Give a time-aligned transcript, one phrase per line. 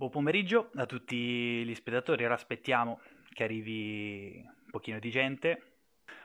[0.00, 3.00] Buon pomeriggio a tutti gli spettatori, ora aspettiamo
[3.34, 5.62] che arrivi un pochino di gente.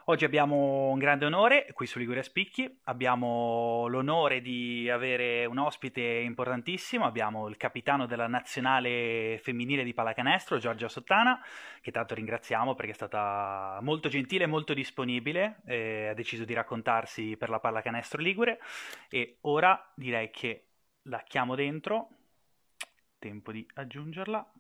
[0.06, 6.00] Oggi abbiamo un grande onore qui su Liguria Spicchi, abbiamo l'onore di avere un ospite
[6.00, 11.44] importantissimo, abbiamo il capitano della nazionale femminile di pallacanestro, Giorgia Sottana,
[11.82, 16.54] che tanto ringraziamo perché è stata molto gentile e molto disponibile, eh, ha deciso di
[16.54, 18.58] raccontarsi per la pallacanestro Ligure.
[19.10, 20.68] E ora direi che
[21.08, 22.08] la chiamo dentro,
[23.26, 24.54] tempo di aggiungerla.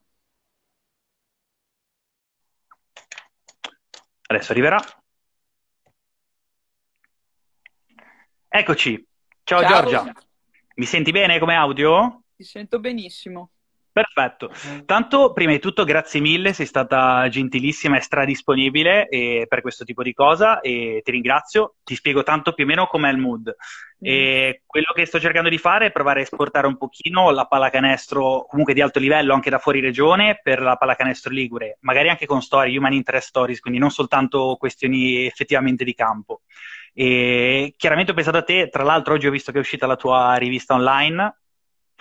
[4.27, 4.79] Adesso arriverà.
[8.47, 9.07] Eccoci.
[9.43, 9.69] Ciao, Ciao.
[9.69, 10.11] Giorgia.
[10.77, 12.23] Mi senti bene come audio?
[12.35, 13.51] Ti sento benissimo.
[13.95, 14.51] Perfetto.
[14.85, 20.03] Tanto, prima di tutto, grazie mille, sei stata gentilissima e stradisponibile eh, per questo tipo
[20.03, 21.75] di cosa e ti ringrazio.
[21.81, 23.55] Ti spiego tanto più o meno com'è il mood.
[23.97, 28.45] E quello che sto cercando di fare è provare a esportare un pochino la pallacanestro,
[28.49, 32.41] comunque di alto livello, anche da fuori regione, per la pallacanestro ligure, magari anche con
[32.41, 36.41] storie, human interest stories, quindi non soltanto questioni effettivamente di campo.
[36.93, 39.95] E chiaramente ho pensato a te, tra l'altro oggi ho visto che è uscita la
[39.95, 41.33] tua rivista online,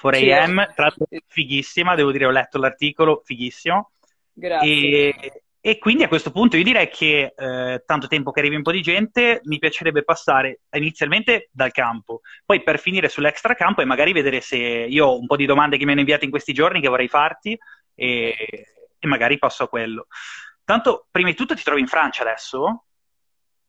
[0.01, 3.91] 4AM, tra l'altro fighissima, devo dire, ho letto l'articolo, fighissimo.
[4.33, 5.15] Grazie.
[5.15, 8.63] E, e quindi a questo punto io direi che, eh, tanto tempo che arrivi un
[8.63, 13.87] po' di gente, mi piacerebbe passare inizialmente dal campo, poi per finire sull'extra campo e
[13.87, 16.53] magari vedere se io ho un po' di domande che mi hanno inviato in questi
[16.53, 17.59] giorni che vorrei farti
[17.95, 18.37] e,
[18.99, 20.07] e magari passo a quello.
[20.65, 22.85] Tanto, prima di tutto ti trovi in Francia adesso?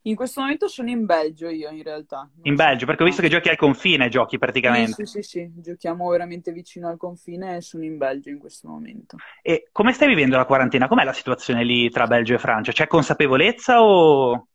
[0.08, 2.30] In questo momento sono in Belgio io in realtà.
[2.36, 5.06] Non In Belgio, perché ho visto che giochi al confine, giochi Sì, praticamente.
[5.06, 9.18] sì, sì, sì, giochiamo veramente vicino al confine e sono in Belgio in questo momento.
[9.42, 10.88] E come stai vivendo la quarantena?
[10.88, 12.72] Com'è la situazione lì tra Belgio e Francia?
[12.72, 14.48] C'è consapevolezza o...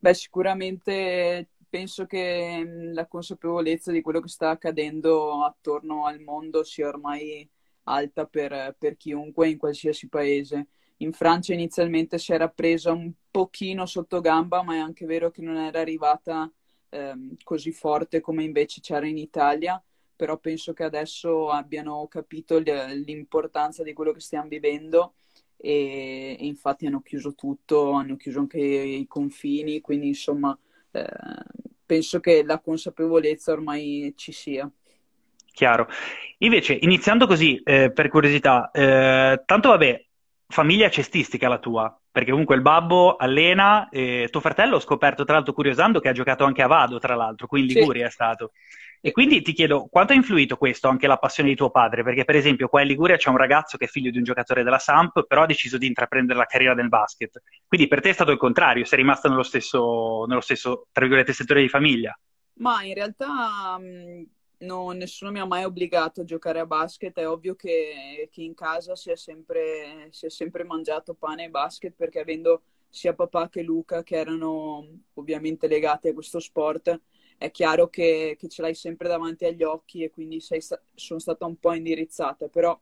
[0.00, 6.62] Beh, sicuramente penso che mh, la consapevolezza di quello che sta accadendo attorno al mondo
[6.64, 7.48] sia ormai
[7.84, 10.68] alta per, per chiunque in qualsiasi paese.
[10.98, 15.42] In Francia inizialmente si era presa un pochino sotto gamba, ma è anche vero che
[15.42, 16.50] non era arrivata
[16.88, 19.80] ehm, così forte come invece c'era in Italia,
[20.16, 25.14] però penso che adesso abbiano capito l'importanza di quello che stiamo vivendo
[25.56, 30.58] e, e infatti hanno chiuso tutto, hanno chiuso anche i confini, quindi insomma
[30.90, 31.06] eh,
[31.86, 34.68] penso che la consapevolezza ormai ci sia.
[35.52, 35.88] Chiaro.
[36.38, 40.06] Invece, iniziando così, eh, per curiosità, eh, tanto vabbè,
[40.48, 45.34] famiglia cestistica la tua, perché comunque il babbo allena, e tuo fratello ho scoperto tra
[45.34, 47.74] l'altro curiosando che ha giocato anche a Vado, tra l'altro, qui in Sì.
[47.78, 48.52] Liguria è stato.
[49.00, 52.02] E quindi ti chiedo, quanto ha influito questo anche la passione di tuo padre?
[52.02, 54.64] Perché per esempio qua in Liguria c'è un ragazzo che è figlio di un giocatore
[54.64, 57.40] della Samp, però ha deciso di intraprendere la carriera del basket.
[57.68, 61.32] Quindi per te è stato il contrario, sei rimasto nello stesso, nello stesso, tra virgolette,
[61.32, 62.18] settore di famiglia.
[62.54, 64.24] Ma in realtà mh,
[64.58, 67.16] no, nessuno mi ha mai obbligato a giocare a basket.
[67.18, 71.50] È ovvio che, che in casa si è sempre, si è sempre mangiato pane e
[71.50, 77.00] basket perché avendo sia papà che Luca che erano ovviamente legati a questo sport,
[77.36, 80.60] è chiaro che, che ce l'hai sempre davanti agli occhi e quindi sei
[80.94, 82.48] sono stata un po' indirizzata.
[82.48, 82.78] Però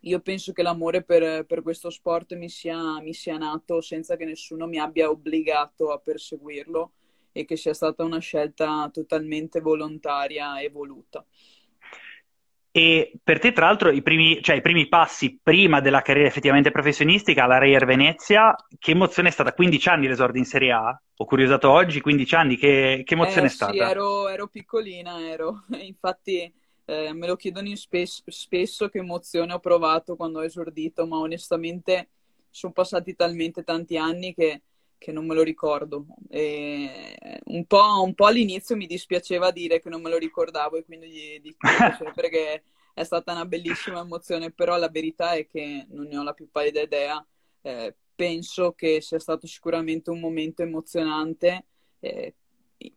[0.00, 4.24] io penso che l'amore per, per questo sport mi sia, mi sia nato senza che
[4.24, 6.92] nessuno mi abbia obbligato a perseguirlo
[7.32, 11.24] e che sia stata una scelta totalmente volontaria e voluta.
[12.74, 16.70] E per te, tra l'altro, i primi, cioè, i primi passi prima della carriera effettivamente
[16.70, 19.52] professionistica alla Reyer Venezia, che emozione è stata?
[19.52, 21.02] 15 anni l'esordio in Serie A?
[21.16, 23.78] Ho curiosato oggi, 15 anni, che, che emozione Eh, è sì, stata?
[23.78, 25.64] ero, ero piccolina, ero.
[25.80, 26.52] Infatti
[26.84, 31.18] eh, me lo chiedono in spes- spesso che emozione ho provato quando ho esordito, ma
[31.18, 32.08] onestamente
[32.50, 34.62] sono passati talmente tanti anni che,
[35.02, 36.06] che non me lo ricordo.
[36.30, 41.08] Un po', un po' all'inizio mi dispiaceva dire che non me lo ricordavo e quindi
[41.08, 41.66] gli dico
[41.98, 42.62] sempre che
[42.94, 46.48] è stata una bellissima emozione, però la verità è che non ne ho la più
[46.50, 47.24] pallida idea.
[47.62, 51.64] Eh, penso che sia stato sicuramente un momento emozionante.
[52.00, 52.34] eh,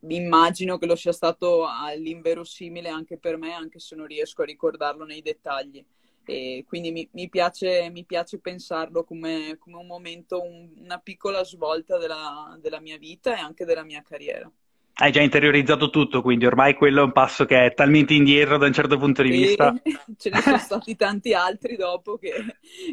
[0.08, 5.06] immagino che lo sia stato all'inverosimile anche per me, anche se non riesco a ricordarlo
[5.06, 5.84] nei dettagli.
[6.34, 11.44] E quindi mi, mi piace, mi piace pensarlo come, come un momento, un- una piccola
[11.44, 14.52] svolta della, della mia vita e anche della mia carriera.
[14.96, 18.66] Hai già interiorizzato tutto, quindi ormai quello è un passo che è talmente indietro da
[18.66, 19.80] un certo punto di E vista.
[20.18, 22.46] ce ne sono stati tanti altri dopo che,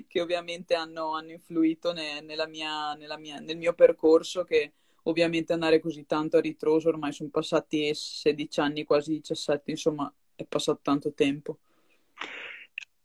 [0.09, 4.73] che ovviamente hanno, hanno influito ne- nella mia- nella mia- nel mio percorso, che
[5.05, 10.45] ovviamente andare così tanto a ritroso, ormai sono passati 16 anni, quasi 17, insomma è
[10.45, 11.59] passato tanto tempo.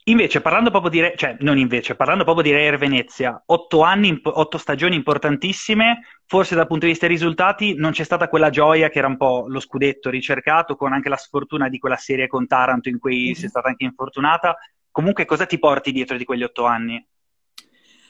[0.10, 4.18] Invece, parlando proprio di, Re- cioè, non invece, parlando proprio di Reyer Venezia, otto anni,
[4.24, 8.88] otto stagioni importantissime, forse dal punto di vista dei risultati non c'è stata quella gioia
[8.88, 12.48] che era un po' lo scudetto ricercato, con anche la sfortuna di quella serie con
[12.48, 14.56] Taranto in cui sei stata anche infortunata.
[14.92, 17.06] comunque cosa ti porti dietro di quegli otto anni?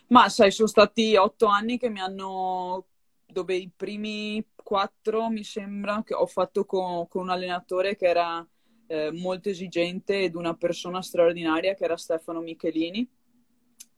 [0.09, 2.85] Ma sai, sono stati otto anni che mi hanno,
[3.25, 8.47] dove i primi quattro mi sembra che ho fatto con, con un allenatore che era
[8.87, 13.07] eh, molto esigente ed una persona straordinaria che era Stefano Michelini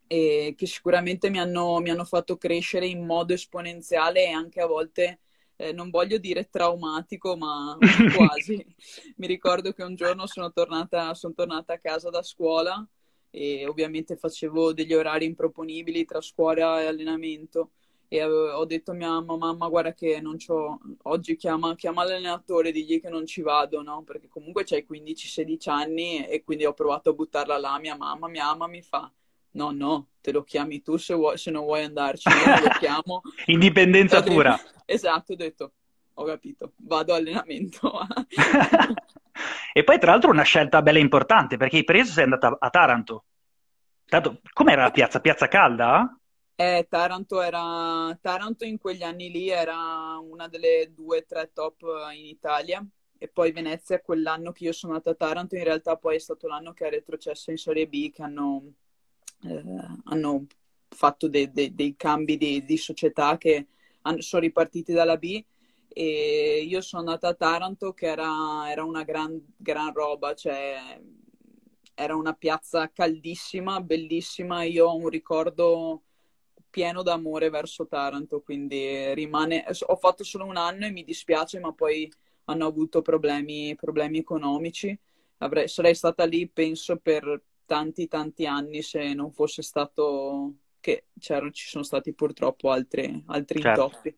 [0.08, 4.66] e che sicuramente mi hanno, mi hanno fatto crescere in modo esponenziale e anche a
[4.66, 5.20] volte
[5.56, 7.78] eh, non voglio dire traumatico, ma
[8.16, 8.66] quasi.
[9.18, 12.86] Mi ricordo che un giorno sono tornata, sono tornata a casa da scuola
[13.30, 17.72] e ovviamente facevo degli orari improponibili tra scuola e allenamento
[18.12, 22.72] e ho detto a mia mamma, mamma guarda che non c'ho, oggi chiama, chiama l'allenatore,
[22.72, 24.02] digli che non ci vado, no?
[24.02, 28.46] Perché comunque c'hai 15-16 anni e quindi ho provato a buttarla là, mia mamma, mia
[28.46, 29.12] mamma mi fa,
[29.52, 33.22] no, no, te lo chiami tu se, vuoi, se non vuoi andarci, io lo chiamo.
[33.46, 34.60] Indipendenza pura.
[34.90, 35.72] Esatto, ho detto,
[36.16, 37.92] ho capito, vado allenamento.
[39.72, 43.26] e poi tra l'altro una scelta bella importante, perché hai preso sei andata a Taranto.
[44.08, 45.20] Tanto, com'era la piazza?
[45.20, 46.19] Piazza calda?
[46.62, 48.18] Eh, Taranto era...
[48.22, 51.84] Taranto in quegli anni lì era una delle due o tre top
[52.14, 52.86] in Italia.
[53.18, 56.48] E poi Venezia quell'anno che io sono andata a Taranto in realtà poi è stato
[56.48, 58.74] l'anno che ha retrocesso in Serie B che hanno,
[59.44, 59.64] eh,
[60.06, 60.48] hanno
[60.90, 63.68] fatto de- de- dei cambi di, di società che
[64.02, 65.42] hanno, sono ripartiti dalla B.
[65.88, 71.00] E io sono andata a Taranto che era, era una gran, gran roba, cioè
[71.94, 76.04] era una piazza caldissima, bellissima, io ho un ricordo
[76.70, 79.66] pieno d'amore verso Taranto, quindi rimane...
[79.88, 82.12] Ho fatto solo un anno e mi dispiace, ma poi
[82.46, 84.98] hanno avuto problemi, problemi economici.
[85.38, 91.68] Avrei, sarei stata lì, penso, per tanti, tanti anni se non fosse stato che ci
[91.68, 93.84] sono stati purtroppo altri, altri certo.
[93.84, 94.18] intoppi.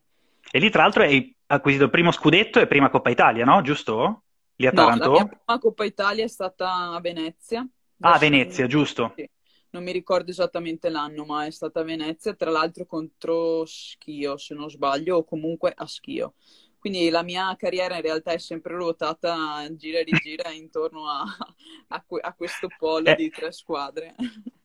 [0.50, 3.62] E lì, tra l'altro, hai acquisito il primo scudetto e prima Coppa Italia, no?
[3.62, 4.22] Giusto?
[4.56, 5.10] Lì a Taranto?
[5.10, 7.66] No, la prima Coppa Italia è stata a Venezia.
[8.00, 9.12] Ah, a Venezia, giusto.
[9.16, 9.28] Sì.
[9.72, 14.54] Non mi ricordo esattamente l'anno, ma è stata a Venezia, tra l'altro contro Schio, se
[14.54, 16.34] non sbaglio, o comunque a Schio.
[16.78, 21.24] Quindi la mia carriera in realtà è sempre ruotata gira e rigira intorno a,
[21.88, 23.14] a, a questo polo eh.
[23.14, 24.14] di tre squadre.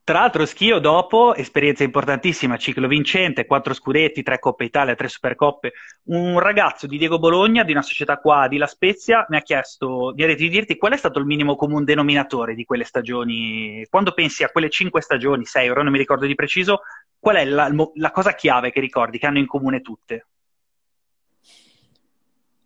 [0.07, 5.73] Tra l'altro, Schio dopo, esperienza importantissima, ciclo vincente, quattro scudetti, tre Coppe Italia, tre Supercoppe.
[6.03, 10.13] Un ragazzo di Diego Bologna, di una società qua di La Spezia, mi ha chiesto
[10.15, 13.85] mi ha detto di dirti qual è stato il minimo comune denominatore di quelle stagioni.
[13.89, 16.83] Quando pensi a quelle cinque stagioni, sei ora non mi ricordo di preciso,
[17.19, 20.27] qual è la, la cosa chiave che ricordi, che hanno in comune tutte?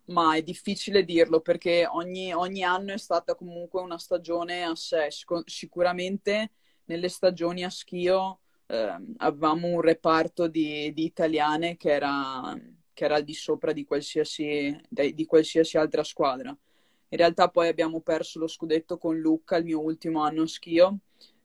[0.09, 5.07] Ma è difficile dirlo perché ogni, ogni anno è stata comunque una stagione a sé.
[5.45, 6.51] Sicuramente
[6.86, 12.57] nelle stagioni a Schio eh, avevamo un reparto di, di italiane che era,
[12.94, 16.50] che era, al di sopra di qualsiasi, di qualsiasi altra squadra.
[16.50, 21.00] In realtà poi abbiamo perso lo scudetto con Lucca il mio ultimo anno a Schio,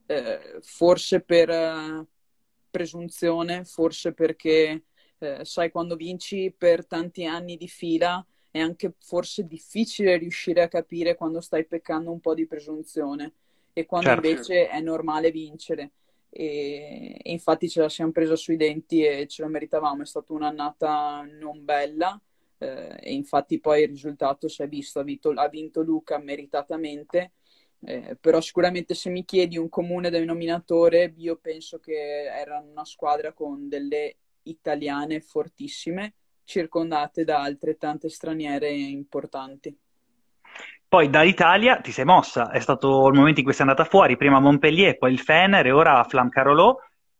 [0.06, 2.06] eh, forse per eh,
[2.70, 4.84] presunzione, forse perché,
[5.18, 10.68] eh, sai, quando vinci per tanti anni di fila è anche forse difficile riuscire a
[10.68, 13.32] capire quando stai peccando un po' di presunzione
[13.78, 14.26] e quando certo.
[14.26, 15.90] invece è normale vincere.
[16.30, 20.32] E, e, infatti ce la siamo presa sui denti e ce lo meritavamo, è stata
[20.32, 22.18] un'annata non bella
[22.56, 27.32] eh, e infatti poi il risultato si è visto, ha vinto, ha vinto Luca meritatamente,
[27.80, 33.34] eh, però sicuramente se mi chiedi un comune denominatore io penso che era una squadra
[33.34, 36.14] con delle italiane fortissime
[36.44, 39.76] circondate da altrettante straniere importanti.
[40.88, 44.36] Poi dall'Italia ti sei mossa, è stato il momento in cui sei andata fuori, prima
[44.36, 46.76] a Montpellier, poi il Fener e ora a Flam Carolò.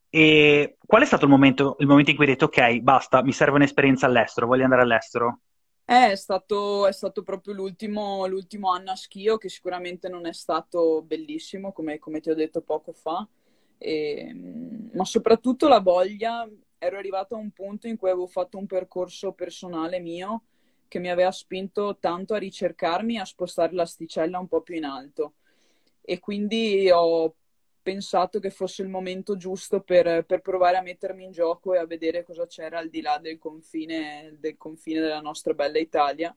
[0.09, 3.33] E qual è stato il momento, il momento, in cui hai detto ok, basta, mi
[3.33, 5.41] serve un'esperienza all'estero, voglio andare all'estero?
[5.85, 10.33] Eh, è, stato, è stato proprio l'ultimo, l'ultimo, anno a Schio che sicuramente non è
[10.33, 13.27] stato bellissimo, come, come ti ho detto poco fa,
[13.79, 14.33] e,
[14.93, 19.33] ma soprattutto la voglia, ero arrivata a un punto in cui avevo fatto un percorso
[19.33, 20.43] personale mio
[20.89, 24.85] che mi aveva spinto tanto a ricercarmi e a spostare l'asticella un po' più in
[24.85, 25.35] alto.
[26.01, 27.35] E quindi ho
[27.87, 31.87] pensato che fosse il momento giusto per, per, provare a mettermi in gioco e a
[31.87, 36.37] vedere cosa c'era al di là del confine, del confine della nostra bella Italia.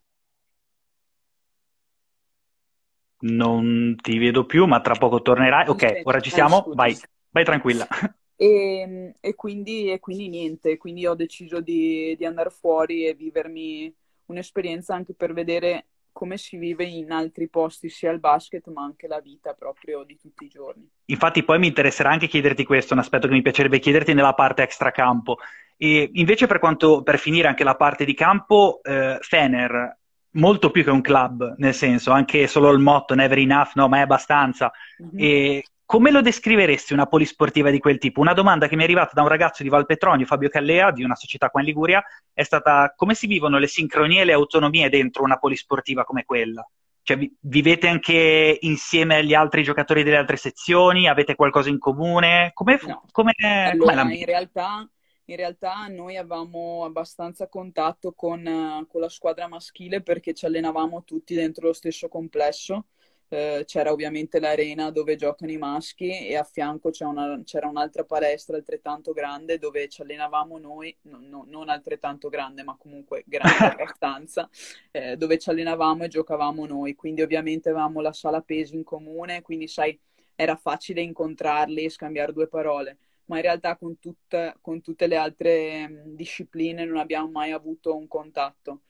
[3.21, 5.67] Non ti vedo più, ma tra poco tornerai.
[5.69, 6.65] Ok, Aspetta, ora ci siamo.
[6.65, 6.97] Eh, vai,
[7.31, 7.87] vai tranquilla.
[8.41, 13.93] E, e, quindi, e, quindi, niente, quindi ho deciso di, di andare fuori e vivermi
[14.29, 19.07] un'esperienza anche per vedere come si vive in altri posti, sia il basket ma anche
[19.07, 20.89] la vita proprio di tutti i giorni.
[21.05, 24.63] Infatti poi mi interesserà anche chiederti questo, un aspetto che mi piacerebbe chiederti nella parte
[24.63, 25.37] extracampo.
[25.77, 29.97] E invece per quanto, per finire anche la parte di campo, eh, Fener,
[30.31, 33.99] molto più che un club, nel senso, anche solo il motto never enough, no, ma
[33.99, 34.71] è abbastanza.
[35.01, 35.17] Mm-hmm.
[35.17, 38.21] E come lo descriveresti una polisportiva di quel tipo?
[38.21, 41.15] Una domanda che mi è arrivata da un ragazzo di Valpetronio, Fabio Callea, di una
[41.15, 45.23] società qua in Liguria, è stata come si vivono le sincronie e le autonomie dentro
[45.23, 46.63] una polisportiva come quella?
[47.01, 51.07] Cioè, vivete anche insieme agli altri giocatori delle altre sezioni?
[51.07, 52.51] Avete qualcosa in comune?
[52.53, 53.05] Come, no.
[53.11, 53.33] come,
[53.71, 54.87] allora, in realtà
[55.25, 61.33] in realtà noi avevamo abbastanza contatto con, con, la squadra maschile perché ci allenavamo tutti
[61.33, 62.85] dentro lo stesso complesso.
[63.31, 68.57] Eh, c'era ovviamente l'arena dove giocano i maschi e a fianco una, c'era un'altra palestra
[68.57, 74.49] altrettanto grande dove ci allenavamo noi, no, no, non altrettanto grande ma comunque grande abbastanza,
[74.91, 76.95] eh, dove ci allenavamo e giocavamo noi.
[76.95, 79.97] Quindi ovviamente avevamo la sala pesi in comune, quindi sai,
[80.35, 82.97] era facile incontrarli e scambiare due parole
[83.29, 88.07] ma in realtà con, tutta, con tutte le altre discipline non abbiamo mai avuto un
[88.07, 88.81] contatto.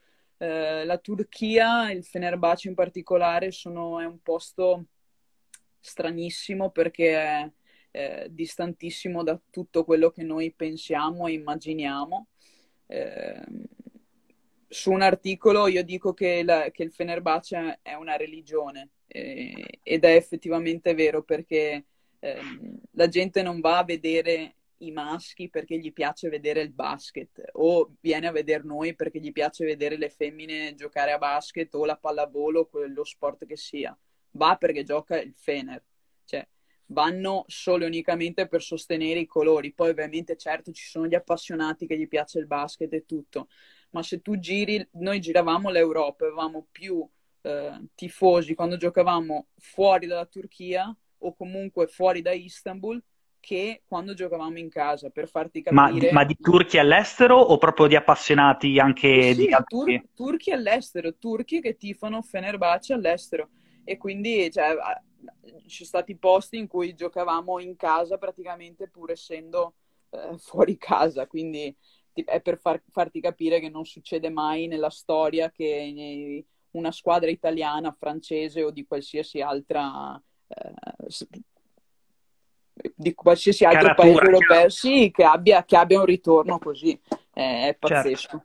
[0.41, 4.85] Eh, la Turchia, il Fenerbahce in particolare, sono, è un posto
[5.81, 7.51] stranissimo perché è,
[7.91, 12.27] è, distantissimo da tutto quello che noi pensiamo e immaginiamo.
[12.87, 13.43] Eh,
[14.69, 20.03] su un articolo io dico che, la, che il Fenerbahce è una religione eh, ed
[20.05, 21.85] è effettivamente vero perché
[22.19, 27.41] ehm, la gente non va a vedere i maschi perché gli piace vedere il basket
[27.53, 31.85] o viene a vedere noi perché gli piace vedere le femmine giocare a basket o
[31.85, 33.97] la pallavolo, quello sport che sia.
[34.31, 35.83] Va perché gioca il Fener.
[36.25, 36.47] Cioè,
[36.87, 39.73] vanno solo e unicamente per sostenere i colori.
[39.73, 43.49] Poi ovviamente certo ci sono gli appassionati che gli piace il basket e tutto,
[43.91, 47.07] ma se tu giri, noi giravamo l'Europa, avevamo più
[47.41, 53.01] eh, tifosi quando giocavamo fuori dalla Turchia o comunque fuori da Istanbul
[53.39, 56.11] che quando giocavamo in casa, per farti capire...
[56.11, 59.97] Ma, ma di turchi all'estero o proprio di appassionati anche sì, di altri?
[59.99, 63.49] Tur- turchi all'estero, turchi che tifano Fenerbahce all'estero.
[63.83, 64.75] E quindi cioè,
[65.67, 69.75] ci sono stati posti in cui giocavamo in casa praticamente pur essendo
[70.11, 71.75] eh, fuori casa, quindi
[72.13, 77.95] è per far, farti capire che non succede mai nella storia che una squadra italiana,
[77.97, 81.09] francese o di qualsiasi altra eh,
[82.95, 86.99] di qualsiasi altro Caratura, paese europeo, sì, che abbia, che abbia, un ritorno così,
[87.33, 87.87] è certo.
[87.87, 88.29] pazzesco.
[88.29, 88.41] Certo.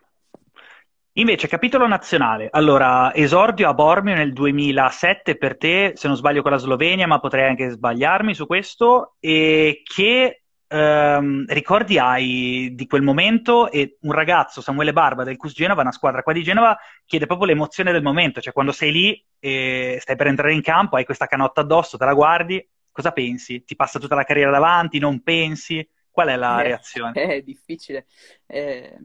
[1.17, 2.49] Invece, capitolo nazionale.
[2.51, 7.21] Allora, esordio a Bormio nel 2007 per te, se non sbaglio con la Slovenia, ma
[7.21, 9.15] potrei anche sbagliarmi su questo.
[9.21, 13.71] E che ehm, ricordi hai di quel momento?
[13.71, 16.77] E un ragazzo, Samuele Barba del CUS Genova, una squadra qua di Genova,
[17.07, 20.97] chiede proprio l'emozione del momento, cioè quando sei lì e stai per entrare in campo,
[20.97, 23.65] hai questa canotta addosso, te la guardi, cosa pensi?
[23.65, 25.87] Ti passa tutta la carriera davanti, non pensi?
[26.11, 27.13] Qual è la eh, reazione?
[27.35, 28.07] È difficile.
[28.47, 28.97] Eh,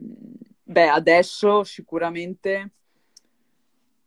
[0.62, 2.70] beh, adesso sicuramente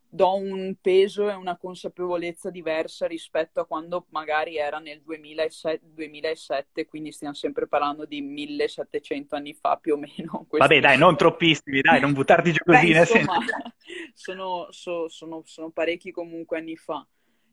[0.07, 6.85] do un peso e una consapevolezza diversa rispetto a quando magari era nel 2007, 2007
[6.85, 10.45] quindi stiamo sempre parlando di 1700 anni fa più o meno.
[10.55, 12.91] Vabbè dai, non troppissimi, dai, non buttarti giù così.
[12.91, 13.39] Beh, insomma,
[14.13, 17.05] sono, so, sono, sono, parecchi comunque anni fa.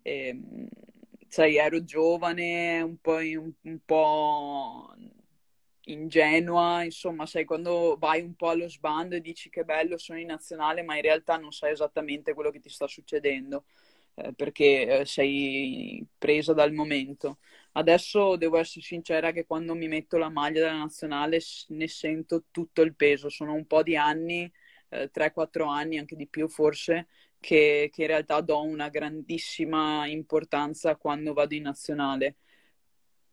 [0.03, 0.69] E, ehm,
[1.31, 4.93] sai, ero giovane, un po', un, un po'
[5.85, 10.27] ingenua, insomma, sai, quando vai un po' allo sbando e dici che bello, sono in
[10.27, 13.65] nazionale, ma in realtà non sai esattamente quello che ti sta succedendo,
[14.15, 17.39] eh, perché eh, sei presa dal momento.
[17.73, 22.83] Adesso devo essere sincera che quando mi metto la maglia della nazionale ne sento tutto
[22.83, 24.51] il peso, sono un po' di anni,
[24.91, 27.09] eh, 3-4 anni, anche di più forse,
[27.41, 32.37] che, che in realtà do una grandissima importanza quando vado in nazionale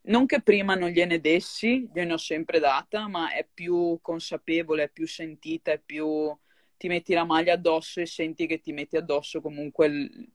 [0.07, 4.89] non che prima non gliene dessi, gliene ho sempre data, ma è più consapevole, è
[4.89, 6.35] più sentita, è più
[6.77, 10.29] ti metti la maglia addosso e senti che ti metti addosso comunque il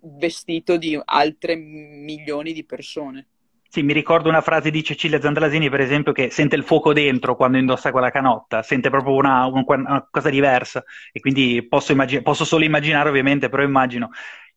[0.00, 3.28] vestito di altre milioni di persone.
[3.70, 7.36] Sì, mi ricordo una frase di Cecilia Zandlasini, per esempio, che sente il fuoco dentro
[7.36, 10.82] quando indossa quella canotta, sente proprio una, una cosa diversa
[11.12, 14.10] e quindi posso, immagin- posso solo immaginare ovviamente, però immagino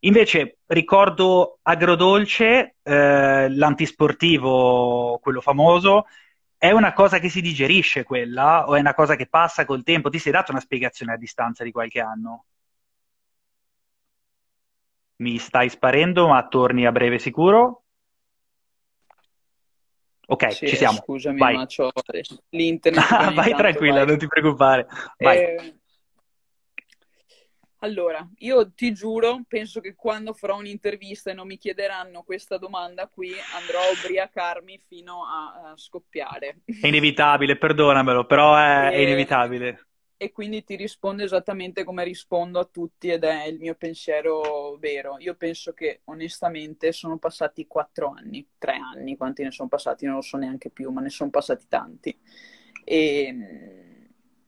[0.04, 6.06] Invece ricordo agrodolce, eh, l'antisportivo, quello famoso,
[6.58, 10.10] è una cosa che si digerisce quella o è una cosa che passa col tempo?
[10.10, 12.46] Ti sei dato una spiegazione a distanza di qualche anno?
[15.24, 17.84] Mi stai sparendo, ma torni a breve sicuro?
[20.32, 20.98] Ok, sì, ci siamo.
[20.98, 21.56] Scusami, vai.
[21.56, 21.92] ma c'ho
[22.52, 23.34] l'internet.
[23.34, 24.06] vai tranquilla, vai.
[24.06, 24.88] non ti preoccupare.
[25.18, 25.38] Vai.
[25.38, 25.76] Eh,
[27.80, 33.08] allora, io ti giuro, penso che quando farò un'intervista e non mi chiederanno questa domanda
[33.08, 36.60] qui, andrò a ubriacarmi fino a, a scoppiare.
[36.64, 38.96] È inevitabile, perdonamelo, però è, e...
[38.96, 39.88] è inevitabile.
[40.22, 45.16] E quindi ti rispondo esattamente come rispondo a tutti ed è il mio pensiero vero.
[45.18, 50.14] Io penso che onestamente sono passati quattro anni, tre anni, quanti ne sono passati non
[50.14, 52.16] lo so neanche più, ma ne sono passati tanti.
[52.84, 54.06] E mm,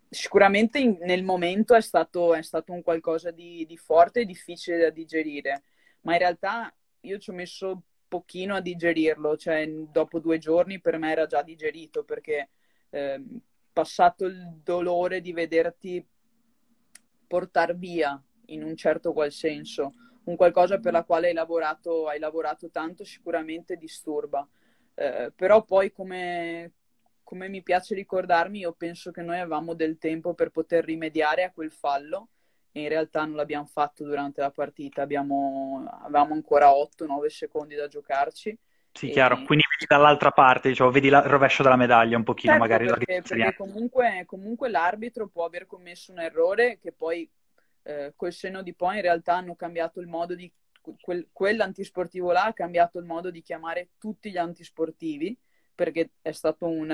[0.10, 4.78] sicuramente in, nel momento è stato, è stato, un qualcosa di, di forte e difficile
[4.78, 5.64] da digerire,
[6.02, 11.00] ma in realtà io ci ho messo pochino a digerirlo, cioè dopo due giorni per
[11.00, 12.50] me era già digerito perché...
[12.92, 13.24] Eh,
[13.74, 16.06] passato il dolore di vederti
[17.28, 19.94] portare via in un certo qual senso,
[20.26, 24.48] un qualcosa per la quale hai lavorato, hai lavorato tanto sicuramente disturba.
[24.94, 26.74] Eh, però poi come,
[27.24, 31.52] come mi piace ricordarmi, io penso che noi avevamo del tempo per poter rimediare a
[31.52, 32.30] quel fallo
[32.72, 37.88] e in realtà non l'abbiamo fatto durante la partita, abbiamo, avevamo ancora 8-9 secondi da
[37.88, 38.58] giocarci
[38.94, 39.42] sì, chiaro.
[39.44, 42.86] Quindi vedi dall'altra parte, diciamo, vedi il rovescio della medaglia un pochino, certo, magari.
[42.88, 47.30] Perché, perché comunque, comunque, l'arbitro può aver commesso un errore che poi
[47.84, 50.52] eh, col senno di poi in realtà hanno cambiato il modo di...
[51.00, 55.38] Quel, quell'antisportivo là ha cambiato il modo di chiamare tutti gli antisportivi
[55.74, 56.90] perché è stato un,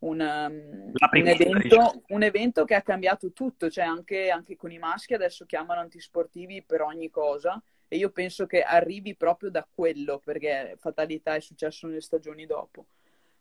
[0.00, 2.02] un, un, evento, diciamo.
[2.08, 6.62] un evento, che ha cambiato tutto, cioè anche, anche con i maschi adesso chiamano antisportivi
[6.62, 7.60] per ogni cosa
[7.92, 12.86] e io penso che arrivi proprio da quello, perché fatalità è successo nelle stagioni dopo.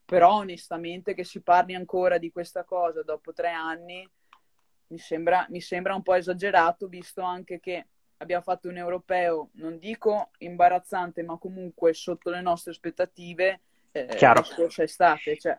[0.03, 4.05] Però onestamente che si parli ancora di questa cosa dopo tre anni
[4.87, 9.79] mi sembra, mi sembra un po' esagerato, visto anche che abbiamo fatto un europeo, non
[9.79, 13.61] dico imbarazzante, ma comunque sotto le nostre aspettative
[13.93, 15.37] eh, la scorsa estate.
[15.37, 15.57] Cioè,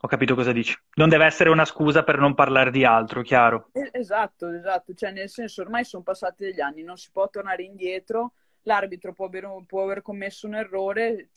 [0.00, 0.78] ho capito cosa dici.
[0.94, 3.70] Non deve essere una scusa per non parlare di altro, chiaro.
[3.90, 4.94] Esatto, esatto.
[4.94, 8.34] Cioè, nel senso, ormai sono passati degli anni, non si può tornare indietro.
[8.62, 11.30] L'arbitro può aver, può aver commesso un errore.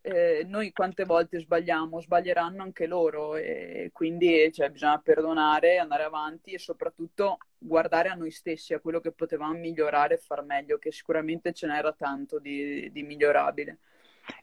[0.00, 2.00] Eh, noi quante volte sbagliamo?
[2.00, 3.36] Sbaglieranno anche loro.
[3.36, 9.00] E quindi cioè, bisogna perdonare, andare avanti e soprattutto guardare a noi stessi, a quello
[9.00, 13.78] che potevamo migliorare e far meglio, che sicuramente ce n'era tanto di, di migliorabile.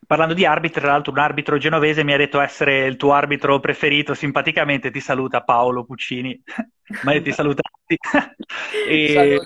[0.05, 3.59] Parlando di arbitri, tra l'altro un arbitro genovese mi ha detto essere il tuo arbitro
[3.59, 6.41] preferito, simpaticamente ti saluta Paolo Puccini,
[7.03, 7.61] ma ti saluta
[8.87, 9.39] e,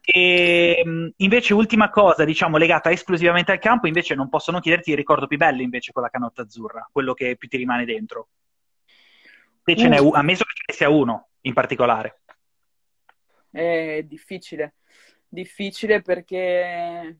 [0.00, 0.82] e
[1.16, 5.26] invece ultima cosa, diciamo, legata esclusivamente al campo, invece non posso non chiederti il ricordo
[5.26, 8.28] più bello invece con la canotta azzurra, quello che più ti rimane dentro.
[9.64, 9.88] Se ce uh.
[9.88, 12.20] n'è uno, ammesso che ce ne sia uno in particolare.
[13.50, 14.74] È difficile,
[15.28, 17.18] difficile perché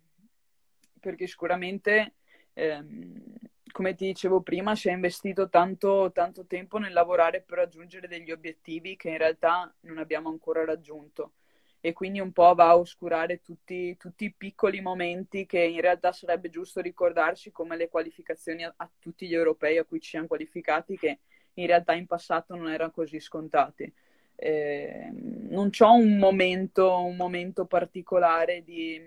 [1.05, 2.15] perché sicuramente,
[2.55, 3.23] ehm,
[3.71, 8.31] come ti dicevo prima, si è investito tanto, tanto tempo nel lavorare per raggiungere degli
[8.31, 11.33] obiettivi che in realtà non abbiamo ancora raggiunto
[11.81, 16.13] e quindi un po' va a oscurare tutti, tutti, i piccoli momenti che in realtà
[16.13, 20.27] sarebbe giusto ricordarci come le qualificazioni a, a, tutti gli europei a cui ci siamo
[20.27, 21.19] qualificati che
[21.53, 23.93] in realtà in passato non erano così scontati.
[24.35, 28.99] Eh, non c'ho un momento, un momento particolare di,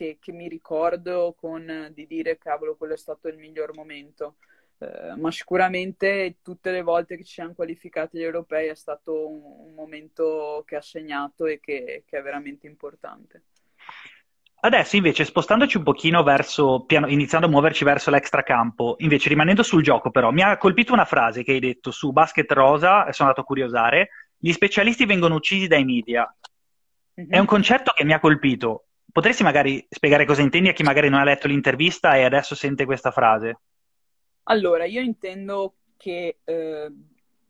[0.00, 4.36] che, che, mi ricordo con, di dire cavolo quello è stato il miglior momento.
[4.78, 9.42] Eh, ma sicuramente tutte le volte che ci siamo qualificati agli europei è stato un,
[9.42, 13.42] un momento che ha segnato e che, che, è veramente importante.
[14.62, 19.82] Adesso invece spostandoci un pochino verso, piano, iniziando a muoverci verso l'extracampo, invece rimanendo sul
[19.82, 23.28] gioco però, mi ha colpito una frase che hai detto su Basket Rosa, e sono
[23.28, 24.08] andato a curiosare,
[24.38, 26.26] gli specialisti vengono uccisi dai media.
[27.20, 27.30] Mm-hmm.
[27.30, 31.08] È un concetto che mi ha colpito Potresti magari spiegare cosa intendi a chi magari
[31.08, 33.60] non ha letto l'intervista e adesso sente questa frase?
[34.44, 36.92] Allora, io intendo che eh,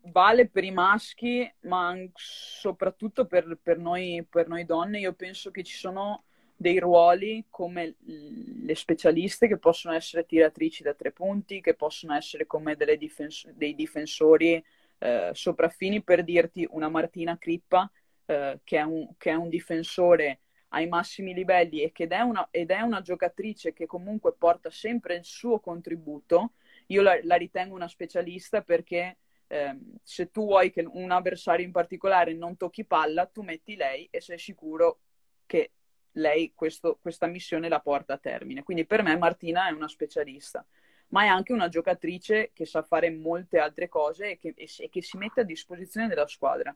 [0.03, 4.99] vale per i maschi, ma soprattutto per, per, noi, per noi donne.
[4.99, 6.23] Io penso che ci sono
[6.55, 12.45] dei ruoli come le specialiste che possono essere tiratrici da tre punti, che possono essere
[12.45, 14.63] come difens- dei difensori
[14.99, 17.89] eh, sopraffini, per dirti una Martina Crippa,
[18.25, 20.41] eh, che, è un, che, è un, difensore
[20.73, 25.25] ai massimi livelli ed è, una, ed è una giocatrice che comunque porta sempre il
[25.25, 26.53] suo contributo,
[26.87, 31.71] io la, la ritengo una specialista perché eh, se tu vuoi che un avversario in
[31.71, 34.99] particolare non tocchi palla, tu metti lei e sei sicuro
[35.45, 35.71] che
[36.13, 38.63] lei questo, questa missione la porta a termine.
[38.63, 40.65] Quindi per me Martina è una specialista,
[41.09, 45.01] ma è anche una giocatrice che sa fare molte altre cose e che, e che
[45.01, 46.73] si mette a disposizione della squadra.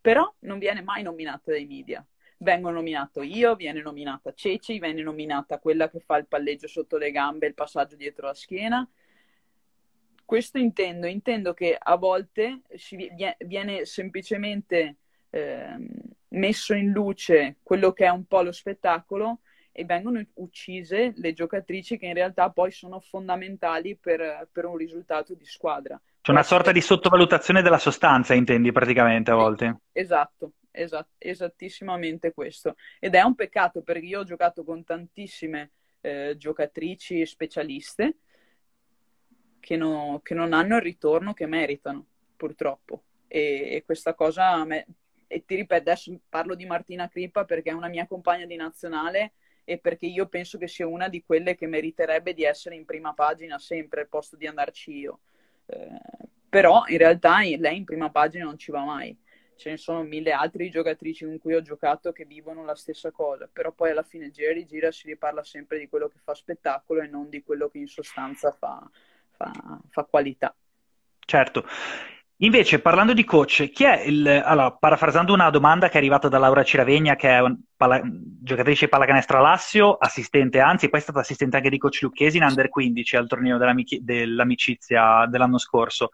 [0.00, 2.04] Però non viene mai nominata dai media
[2.42, 7.10] vengo nominato io, viene nominata Ceci, viene nominata quella che fa il palleggio sotto le
[7.10, 8.88] gambe, il passaggio dietro la schiena.
[10.24, 12.60] Questo intendo, intendo che a volte
[13.40, 14.96] viene semplicemente
[15.30, 15.76] eh,
[16.28, 19.40] messo in luce quello che è un po' lo spettacolo
[19.72, 25.34] e vengono uccise le giocatrici che in realtà poi sono fondamentali per, per un risultato
[25.34, 26.00] di squadra.
[26.20, 29.80] C'è una sorta di sottovalutazione della sostanza, intendi praticamente a volte.
[29.92, 32.76] Esatto, esat- esattissimamente questo.
[32.98, 38.16] Ed è un peccato perché io ho giocato con tantissime eh, giocatrici specialiste
[39.60, 42.06] che, no, che, non hanno il ritorno che meritano,
[42.36, 43.04] purtroppo.
[43.28, 44.86] E, e questa cosa, me,
[45.26, 49.32] e ti ripeto, adesso parlo di Martina Crippa perché è una mia compagna di nazionale
[49.64, 53.14] e perché io penso che sia una di quelle che meriterebbe di essere in prima
[53.14, 55.20] pagina sempre al posto di andarci io.
[55.66, 56.00] Eh,
[56.48, 59.16] però in realtà lei in prima pagina non ci va mai.
[59.60, 63.46] Ce ne sono mille altre giocatrici con cui ho giocato che vivono la stessa cosa,
[63.52, 67.02] però poi alla fine gira e rigira si riparla sempre di quello che fa spettacolo
[67.02, 68.88] e non di quello che in sostanza fa,
[69.36, 69.52] fa,
[69.90, 70.56] fa qualità.
[71.18, 71.66] Certo.
[72.38, 74.26] Invece, parlando di coach, chi è il...
[74.26, 78.00] Allora, parafrasando una domanda che è arrivata da Laura Ciravegna, che è un pala...
[78.02, 82.44] giocatrice di pallacanestro Lassio, assistente, anzi, poi è stata assistente anche di coach Lucchesi in
[82.44, 86.08] Under 15 al torneo dell'amicizia dell'anno scorso.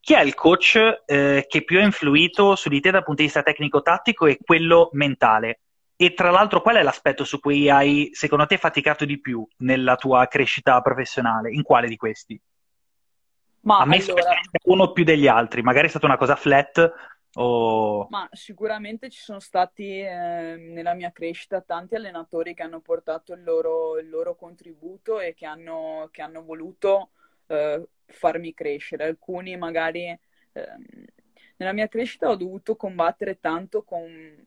[0.00, 3.26] Chi è il coach eh, che più ha influito su di te dal punto di
[3.26, 5.60] vista tecnico-tattico e quello mentale?
[5.96, 9.96] E tra l'altro, qual è l'aspetto su cui hai, secondo te, faticato di più nella
[9.96, 11.52] tua crescita professionale?
[11.52, 12.40] In quale di questi?
[13.62, 14.30] Ma Ammesso allora...
[14.30, 16.92] che uno più degli altri, magari è stata una cosa flat
[17.34, 18.06] o...
[18.08, 23.44] Ma sicuramente ci sono stati eh, nella mia crescita tanti allenatori che hanno portato il
[23.44, 27.10] loro, il loro contributo e che hanno, che hanno voluto
[27.46, 29.04] eh, farmi crescere.
[29.04, 30.20] Alcuni magari eh,
[31.56, 34.44] nella mia crescita ho dovuto combattere tanto con,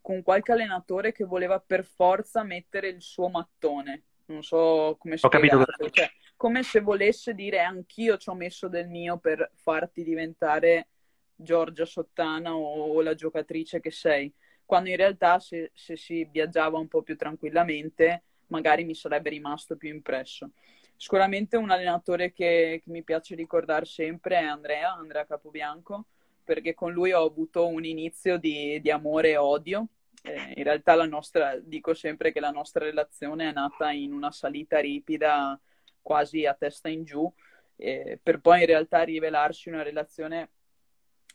[0.00, 4.02] con qualche allenatore che voleva per forza mettere il suo mattone.
[4.26, 5.62] Non so come spiegarlo.
[5.62, 5.90] Ho capito.
[5.90, 10.88] Cioè, come se volesse dire anch'io ci ho messo del mio per farti diventare
[11.34, 14.32] Giorgia Sottana o, o la giocatrice che sei,
[14.64, 19.76] quando in realtà se, se, si viaggiava un po' più tranquillamente magari mi sarebbe rimasto
[19.76, 20.52] più impresso.
[20.96, 26.06] Sicuramente un allenatore che, che mi piace ricordare sempre è Andrea, Andrea Capobianco,
[26.42, 29.88] perché con lui ho avuto un inizio di, di amore e odio.
[30.22, 34.30] Eh, in realtà la nostra, dico sempre che la nostra relazione è nata in una
[34.30, 35.58] salita ripida
[36.00, 37.30] quasi a testa in giù,
[37.76, 40.50] eh, per poi in realtà rivelarsi una relazione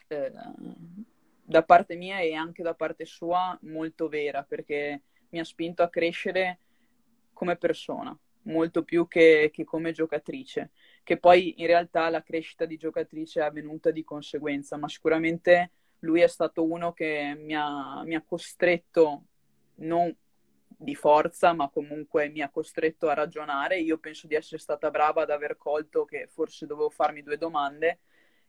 [0.08, 0.32] eh,
[1.44, 5.90] da parte mia e anche da parte sua molto vera, perché mi ha spinto a
[5.90, 6.60] crescere
[7.34, 10.72] come persona, molto più che, che come giocatrice,
[11.04, 16.22] che poi in realtà la crescita di giocatrice è avvenuta di conseguenza, ma sicuramente lui
[16.22, 19.26] è stato uno che mi ha, mi ha costretto
[19.76, 20.16] non
[20.68, 23.80] di forza, ma comunque mi ha costretto a ragionare.
[23.80, 28.00] Io penso di essere stata brava ad aver colto che forse dovevo farmi due domande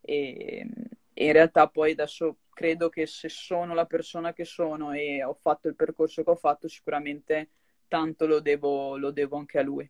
[0.01, 0.67] e,
[1.13, 5.35] e, in realtà poi adesso credo che se sono la persona che sono e ho
[5.35, 7.51] fatto il percorso che ho fatto, sicuramente
[7.93, 9.87] tanto lo devo, lo devo anche a lui.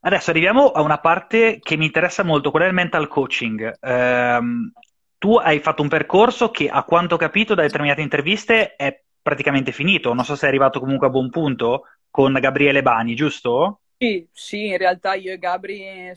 [0.00, 3.78] Adesso arriviamo a una parte che mi interessa molto, quella del mental coaching.
[3.80, 4.72] Um,
[5.16, 9.70] tu hai fatto un percorso che, a quanto ho capito da determinate interviste, è praticamente
[9.70, 10.12] finito.
[10.12, 13.82] Non so se è arrivato comunque a buon punto con Gabriele Bani, giusto?
[13.96, 16.12] Sì, sì, in realtà io e Gabri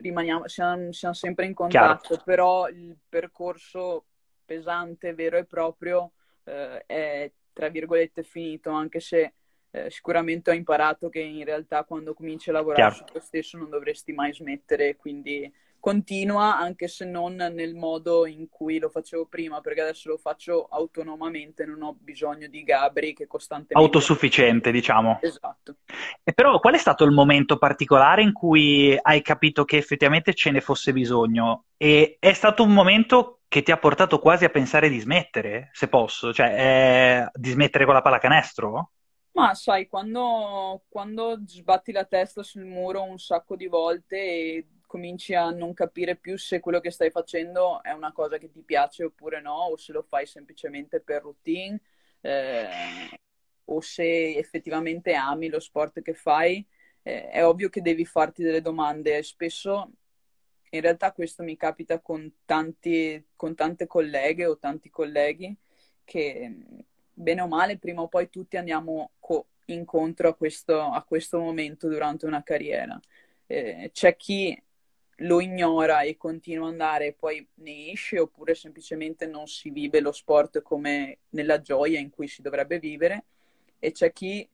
[0.00, 2.22] rimaniamo, siamo, siamo sempre in contatto, Chiaro.
[2.24, 4.04] però il percorso
[4.44, 6.12] pesante, vero e proprio,
[6.44, 9.32] eh, è tra virgolette finito, anche se
[9.76, 12.94] eh, sicuramente ho imparato che in realtà quando cominci a lavorare Chiaro.
[12.94, 18.48] su te stesso non dovresti mai smettere, quindi continua anche se non nel modo in
[18.48, 23.28] cui lo facevo prima, perché adesso lo faccio autonomamente, non ho bisogno di Gabri che
[23.28, 23.74] costantemente...
[23.74, 25.20] Autosufficiente, diciamo.
[25.22, 25.76] Esatto.
[26.24, 30.50] E però qual è stato il momento particolare in cui hai capito che effettivamente ce
[30.50, 31.66] ne fosse bisogno?
[31.76, 35.86] E è stato un momento che ti ha portato quasi a pensare di smettere, se
[35.86, 38.90] posso, cioè eh, di smettere con la pallacanestro?
[39.36, 45.34] Ma sai, quando, quando sbatti la testa sul muro un sacco di volte e cominci
[45.34, 49.04] a non capire più se quello che stai facendo è una cosa che ti piace
[49.04, 51.78] oppure no, o se lo fai semplicemente per routine,
[52.22, 52.66] eh,
[53.64, 56.66] o se effettivamente ami lo sport che fai,
[57.02, 59.22] eh, è ovvio che devi farti delle domande.
[59.22, 59.90] Spesso
[60.70, 65.54] in realtà questo mi capita con, tanti, con tante colleghe o tanti colleghi
[66.04, 66.50] che
[67.18, 71.88] bene o male prima o poi tutti andiamo co- incontro a questo, a questo momento
[71.88, 73.00] durante una carriera.
[73.46, 74.60] Eh, c'è chi
[75.20, 80.00] lo ignora e continua ad andare e poi ne esce oppure semplicemente non si vive
[80.00, 83.24] lo sport come nella gioia in cui si dovrebbe vivere
[83.78, 84.46] e c'è chi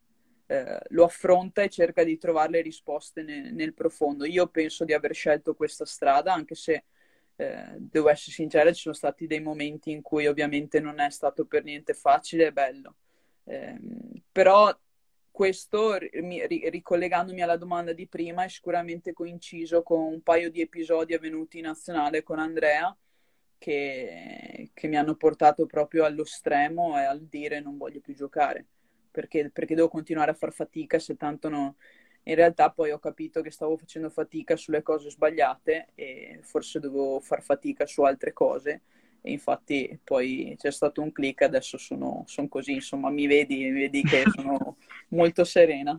[0.47, 4.25] eh, lo affronta e cerca di trovare le risposte nel, nel, profondo.
[4.25, 6.85] Io penso di aver scelto questa strada anche se
[7.37, 11.45] eh, devo essere sincera ci sono stati dei momenti in cui ovviamente non è stato
[11.45, 12.97] per niente facile e bello.
[13.45, 13.79] Eh,
[14.31, 14.77] però
[15.31, 21.59] questo, ricollegandomi alla domanda di prima, è sicuramente coinciso con un paio di episodi avvenuti
[21.59, 22.95] in nazionale con Andrea
[23.57, 28.67] che, che mi hanno portato proprio allo stremo e al dire non voglio più giocare
[29.13, 31.77] perché, perché devo continuare a far fatica se tanto no.
[32.25, 37.21] In realtà poi ho capito che stavo facendo fatica sulle cose sbagliate e forse dovevo
[37.21, 38.83] far fatica su altre cose
[39.25, 43.71] e infatti poi c'è stato un click, adesso sono, sono così, insomma mi vedi, mi
[43.71, 44.77] vedi che sono
[45.09, 45.97] molto serena.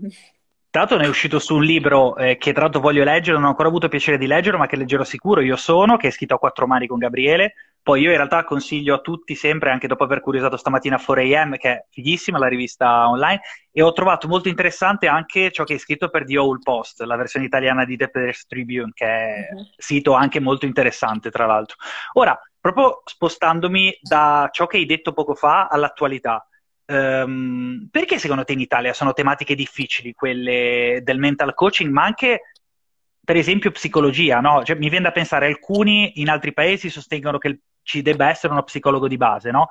[0.69, 3.45] Tra l'altro ne è uscito su un libro eh, che tra l'altro voglio leggere, non
[3.45, 6.35] ho ancora avuto piacere di leggerlo, ma che leggerò sicuro, Io sono, che è scritto
[6.35, 7.53] a quattro mani con Gabriele.
[7.83, 11.69] Poi io in realtà consiglio a tutti sempre, anche dopo aver curiosato stamattina 4AM, che
[11.69, 13.41] è fighissima, la rivista online,
[13.73, 17.17] e ho trovato molto interessante anche ciò che è scritto per The Owl Post, la
[17.17, 19.67] versione italiana di The Players Tribune, che è uh-huh.
[19.75, 21.75] sito anche molto interessante, tra l'altro.
[22.13, 26.47] Ora, proprio spostandomi da ciò che hai detto poco fa all'attualità,
[26.85, 32.39] um, perché secondo te in Italia sono tematiche difficili quelle del mental coaching, ma anche
[33.25, 34.63] per esempio psicologia, no?
[34.63, 38.63] Cioè, mi viene da pensare, alcuni in altri paesi sostengono che ci debba essere uno
[38.63, 39.67] psicologo di base, no?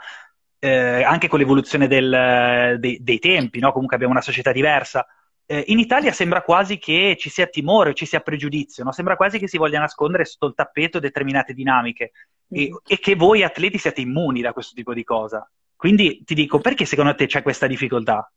[0.58, 3.72] Eh, anche con l'evoluzione del, dei, dei, tempi, no?
[3.72, 5.06] Comunque abbiamo una società diversa.
[5.44, 8.92] Eh, in Italia sembra quasi che ci sia timore, ci sia pregiudizio, no?
[8.92, 12.12] Sembra quasi che si voglia nascondere sotto il tappeto determinate dinamiche
[12.48, 12.76] e, mm.
[12.86, 15.48] e che voi atleti siate immuni da questo tipo di cosa.
[15.74, 18.30] Quindi ti dico, perché secondo te c'è questa difficoltà?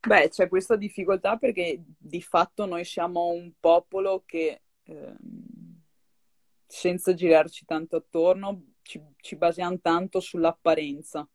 [0.00, 5.14] Beh, c'è questa difficoltà perché di fatto noi siamo un popolo che, eh,
[6.66, 11.26] senza girarci tanto attorno, ci, ci basiamo tanto sull'apparenza.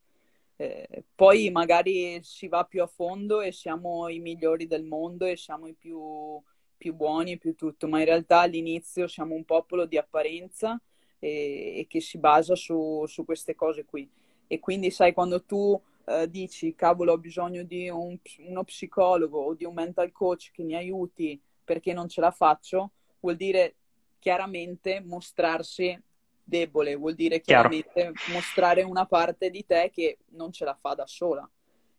[0.57, 5.35] Eh, poi magari si va più a fondo e siamo i migliori del mondo e
[5.35, 6.41] siamo i più,
[6.77, 10.79] più buoni e più tutto, ma in realtà all'inizio siamo un popolo di apparenza
[11.19, 14.09] e, e che si basa su, su, queste cose qui.
[14.47, 19.53] E quindi sai, quando tu eh, dici, cavolo, ho bisogno di un, uno psicologo o
[19.53, 23.75] di un mental coach che mi aiuti perché non ce la faccio, vuol dire
[24.19, 25.99] chiaramente mostrarsi
[26.45, 28.13] debole, vuol dire chiaramente Chiaro.
[28.31, 31.49] mostrare una parte di te che non ce la fa da sola.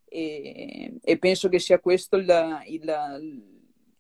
[0.09, 3.43] E, e penso che sia questo il, il,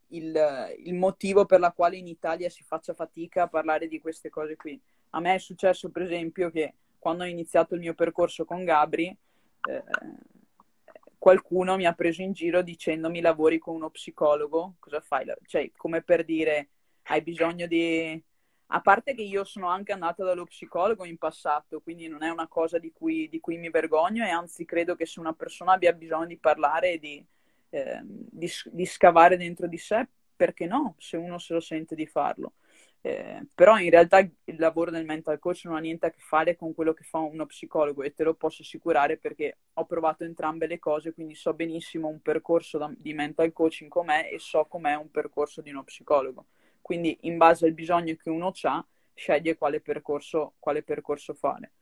[0.08, 4.30] il, il, motivo per la quale in Italia si faccia fatica a parlare di queste
[4.30, 4.80] cose qui.
[5.10, 9.06] A me è successo, per esempio, che quando ho iniziato il mio percorso con Gabri,
[9.06, 9.82] eh,
[11.18, 15.26] qualcuno mi ha preso in giro dicendomi lavori con uno psicologo, cosa fai?
[15.44, 16.68] Cioè, come per dire,
[17.04, 18.22] hai bisogno di
[18.68, 22.48] a parte che io sono anche andata dallo psicologo in passato, quindi non è una
[22.48, 25.92] cosa di cui, di cui mi vergogno e anzi credo che se una persona abbia
[25.92, 27.24] bisogno di parlare e di,
[27.70, 32.06] eh, di, di, scavare dentro di sé, perché no, se uno se lo sente di
[32.06, 32.54] farlo.
[33.02, 36.56] Eh, però in realtà il lavoro del mental coach non ha niente a che fare
[36.56, 40.66] con quello che fa uno psicologo e te lo posso assicurare perché ho provato entrambe
[40.66, 44.96] le cose, quindi so benissimo un percorso da, di mental coaching com'è e so com'è
[44.96, 46.46] un percorso di uno psicologo.
[46.86, 51.72] Quindi in base al bisogno che uno ha, sceglie quale percorso, quale percorso fare.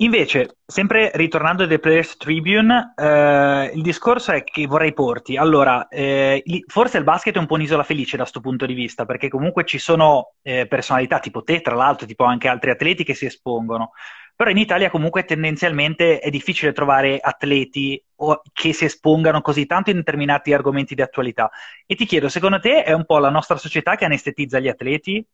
[0.00, 5.38] Invece, sempre ritornando ai The Players Tribune, eh, il discorso è che vorrei porti.
[5.38, 9.06] Allora, eh, forse il basket è un po' un'isola felice da questo punto di vista,
[9.06, 13.14] perché comunque ci sono eh, personalità tipo te, tra l'altro, tipo anche altri atleti che
[13.14, 13.92] si espongono.
[14.36, 18.04] Però in Italia comunque tendenzialmente è difficile trovare atleti
[18.52, 21.50] che si espongano così tanto in determinati argomenti di attualità.
[21.86, 25.24] E ti chiedo, secondo te è un po' la nostra società che anestetizza gli atleti?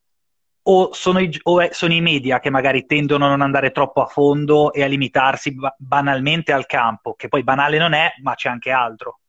[0.67, 4.07] O sono i, o sono i media che magari tendono a non andare troppo a
[4.07, 8.49] fondo e a limitarsi ba- banalmente al campo, che poi banale non è, ma c'è
[8.49, 9.21] anche altro?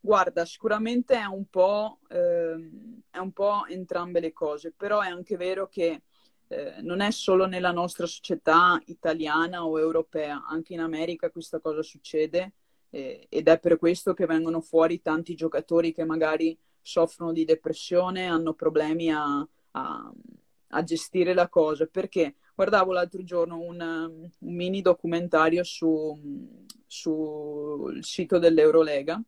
[0.00, 1.44] Guarda, sicuramente è un
[2.08, 2.70] eh,
[3.10, 6.02] è un po' entrambe le cose, però è anche vero che
[6.48, 11.82] eh, non è solo nella nostra società italiana o europea, anche in America questa cosa
[11.82, 12.52] succede
[12.90, 18.26] eh, ed è per questo che vengono fuori tanti giocatori che magari soffrono di depressione,
[18.26, 20.12] hanno problemi a, a,
[20.68, 21.86] a gestire la cosa.
[21.86, 29.20] Perché guardavo l'altro giorno un, un mini documentario sul su sito dell'Eurolega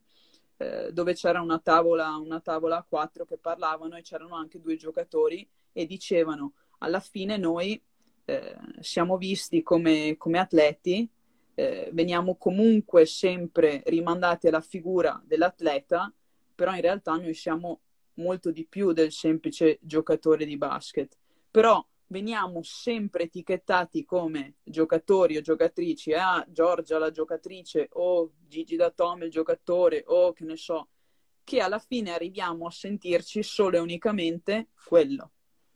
[0.57, 4.75] eh, dove c'era una tavola, una tavola a quattro che parlavano e c'erano anche due
[4.75, 7.81] giocatori e dicevano alla fine noi
[8.25, 11.09] eh, siamo visti come, come atleti,
[11.55, 16.13] eh, veniamo comunque sempre rimandati alla figura dell'atleta,
[16.55, 17.81] però in realtà noi siamo
[18.13, 21.17] molto di più del semplice giocatore di basket.
[21.49, 29.25] Però veniamo sempre etichettati come giocatori o giocatrici, ah, Giorgia la giocatrice o Gigi Datome
[29.25, 30.89] il giocatore o che ne so,
[31.43, 35.31] che alla fine arriviamo a sentirci solo e unicamente quello.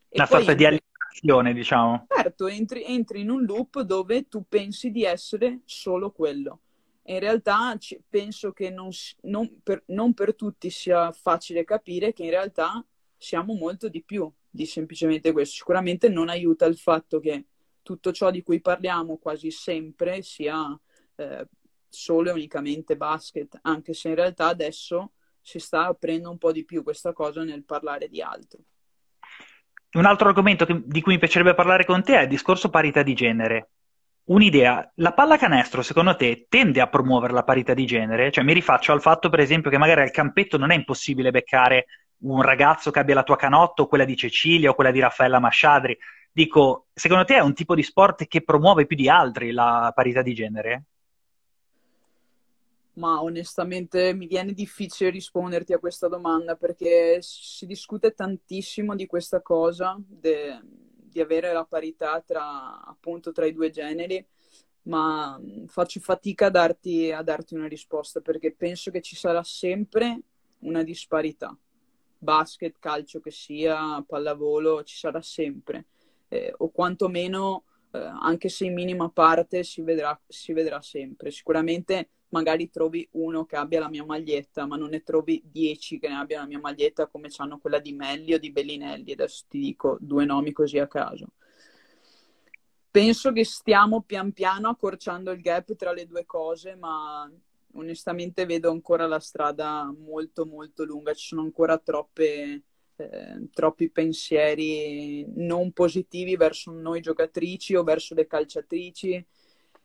[0.09, 0.65] E Una sorta di
[1.13, 2.07] azione, diciamo.
[2.09, 6.59] Certo, entri, entri, in un loop dove tu pensi di essere solo quello.
[7.05, 7.77] in realtà
[8.09, 8.89] penso che non,
[9.23, 12.83] non, per, non per tutti sia facile capire che in realtà
[13.17, 15.55] siamo molto di più di semplicemente questo.
[15.55, 17.45] Sicuramente non aiuta il fatto che
[17.81, 20.79] tutto ciò di cui parliamo quasi sempre sia
[21.15, 21.47] eh,
[21.89, 26.63] solo e unicamente basket, anche se in realtà adesso si sta aprendo un po' di
[26.63, 28.61] più questa cosa nel parlare di altro.
[29.93, 33.03] Un altro argomento che, di cui mi piacerebbe parlare con te è il discorso parità
[33.03, 33.69] di genere.
[34.25, 38.31] Un'idea, la pallacanestro secondo te tende a promuovere la parità di genere?
[38.31, 41.85] Cioè mi rifaccio al fatto per esempio che magari al campetto non è impossibile beccare
[42.23, 45.95] un ragazzo che abbia la tua canotto, quella di Cecilia o quella di Raffaella Masciadri.
[46.31, 50.21] Dico, secondo te è un tipo di sport che promuove più di altri la parità
[50.21, 50.83] di genere?
[52.95, 59.41] Ma onestamente mi viene difficile risponderti a questa domanda perché si discute tantissimo di questa
[59.41, 64.23] cosa, de, di avere la parità tra, appunto, tra i due generi,
[64.83, 70.21] ma faccio fatica a darti, a darti una risposta perché penso che ci sarà sempre
[70.59, 71.55] una disparità.
[72.17, 75.85] Basket, calcio che sia, pallavolo, ci sarà sempre.
[76.29, 81.31] Eh, o quantomeno, eh, anche se in minima parte, si vedrà, si vedrà sempre.
[81.31, 86.07] Sicuramente magari trovi uno che abbia la mia maglietta, ma non ne trovi dieci che
[86.07, 89.11] ne abbiano la mia maglietta come hanno quella di Melli o di Bellinelli.
[89.11, 91.27] Adesso ti dico due nomi così a caso.
[92.89, 97.31] Penso che stiamo pian piano accorciando il gap tra le due cose, ma
[97.75, 101.13] onestamente vedo ancora la strada molto molto lunga.
[101.13, 102.63] Ci sono ancora troppe,
[102.95, 109.23] eh, troppi pensieri non positivi verso noi giocatrici o verso le calciatrici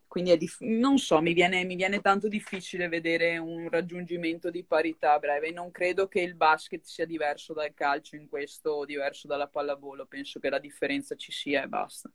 [0.08, 5.12] quindi dif- non so, mi viene, mi viene, tanto difficile vedere un raggiungimento di parità
[5.12, 5.52] a breve.
[5.52, 10.06] Non credo che il basket sia diverso dal calcio in questo o diverso dalla pallavolo.
[10.06, 12.10] Penso che la differenza ci sia e basta.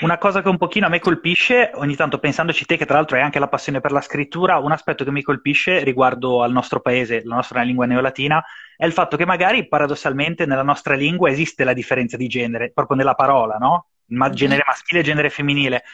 [0.00, 3.16] Una cosa che un pochino a me colpisce, ogni tanto pensandoci te, che tra l'altro
[3.16, 6.80] hai anche la passione per la scrittura, un aspetto che mi colpisce riguardo al nostro
[6.80, 8.44] paese, la nostra lingua neolatina,
[8.76, 12.96] è il fatto che magari paradossalmente nella nostra lingua esiste la differenza di genere, proprio
[12.98, 13.86] nella parola, no?
[14.08, 14.34] Ma mm-hmm.
[14.34, 15.84] genere maschile e genere femminile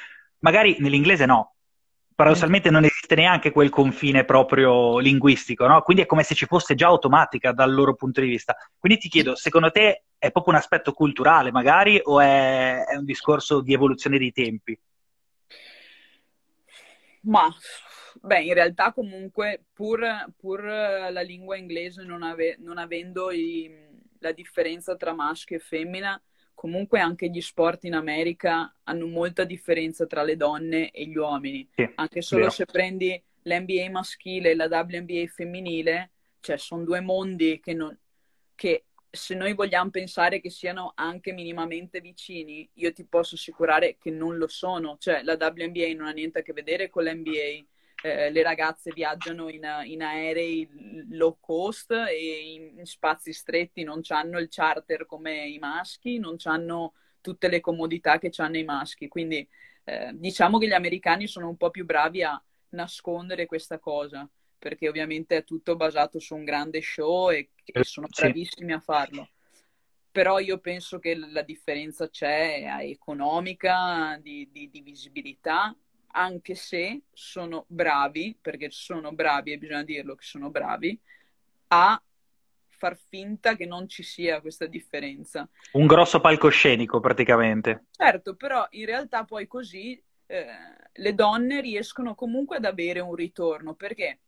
[0.41, 1.55] Magari nell'inglese no,
[2.15, 5.83] paradossalmente non esiste neanche quel confine proprio linguistico, no?
[5.83, 8.57] Quindi è come se ci fosse già automatica dal loro punto di vista.
[8.77, 13.05] Quindi ti chiedo, secondo te è proprio un aspetto culturale magari o è, è un
[13.05, 14.77] discorso di evoluzione dei tempi?
[17.21, 17.49] Ma,
[18.21, 20.01] beh, in realtà comunque pur,
[20.37, 23.71] pur la lingua inglese non, ave- non avendo i,
[24.19, 26.21] la differenza tra maschio e femmina,
[26.59, 31.69] comunque anche gli sport in America hanno molta differenza tra le donne e gli uomini.
[31.73, 32.53] Sì, anche solo vero.
[32.53, 37.97] se prendi l'NBA maschile e la WNBA femminile, cioè sono due mondi che, non,
[38.57, 44.11] che se noi vogliamo pensare che siano anche minimamente vicini, io ti posso assicurare che
[44.11, 44.97] non lo sono.
[44.99, 47.65] Cioè la WNBA non ha niente a che vedere con l'NBA
[48.03, 54.01] eh, le ragazze viaggiano in, in, aerei low cost e in, in spazi stretti, non
[54.09, 59.09] hanno il charter come i maschi, non hanno tutte le comodità che hanno i maschi.
[59.09, 59.47] Quindi
[59.85, 64.89] eh, diciamo che gli americani sono un po' più bravi a nascondere questa cosa, perché
[64.89, 69.29] ovviamente è tutto basato su un grande show e, e sono bravissimi a farlo
[70.11, 75.77] però io penso che la differenza c'è è economica, di, di, di visibilità
[76.19, 80.99] anche se sono bravi, perché sono bravi e bisogna dirlo che sono bravi,
[81.69, 82.03] a
[82.67, 85.49] far finta che non ci sia questa differenza.
[85.73, 87.87] Un grosso palcoscenico praticamente.
[87.91, 90.47] Certo, però in realtà poi così eh,
[90.93, 94.19] le donne riescono comunque ad avere un ritorno perché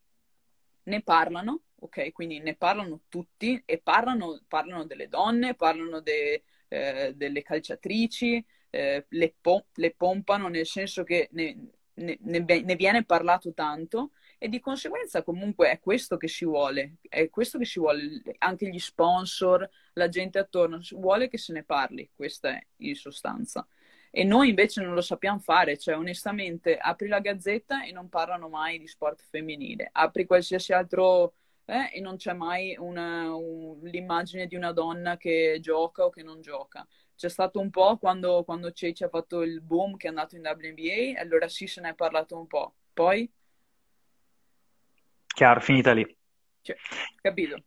[0.85, 2.13] ne parlano, ok?
[2.13, 9.07] Quindi ne parlano tutti e parlano, parlano delle donne, parlano de, eh, delle calciatrici, eh,
[9.09, 11.57] le, po- le, pompano, nel senso che ne,
[12.01, 17.29] ne, ne, viene parlato tanto e di conseguenza comunque è questo che si vuole, è
[17.29, 22.11] questo che si vuole, anche gli sponsor, la gente attorno, vuole che se ne parli,
[22.15, 23.67] questa è in sostanza.
[24.13, 28.49] E noi invece non lo sappiamo fare, cioè onestamente apri la gazzetta e non parlano
[28.49, 31.35] mai di sport femminile, apri qualsiasi altro
[31.67, 36.23] eh, e non c'è mai una, un, l'immagine di una donna che gioca o che
[36.25, 36.85] non gioca
[37.21, 40.43] c'è stato un po' quando, quando Ceci ha fatto il boom che è andato in
[40.43, 42.73] WNBA, allora sì se ne è parlato un po'.
[42.95, 43.31] Poi?
[45.27, 46.17] Chiaro, finita lì.
[46.63, 46.75] Cioè,
[47.21, 47.63] capito.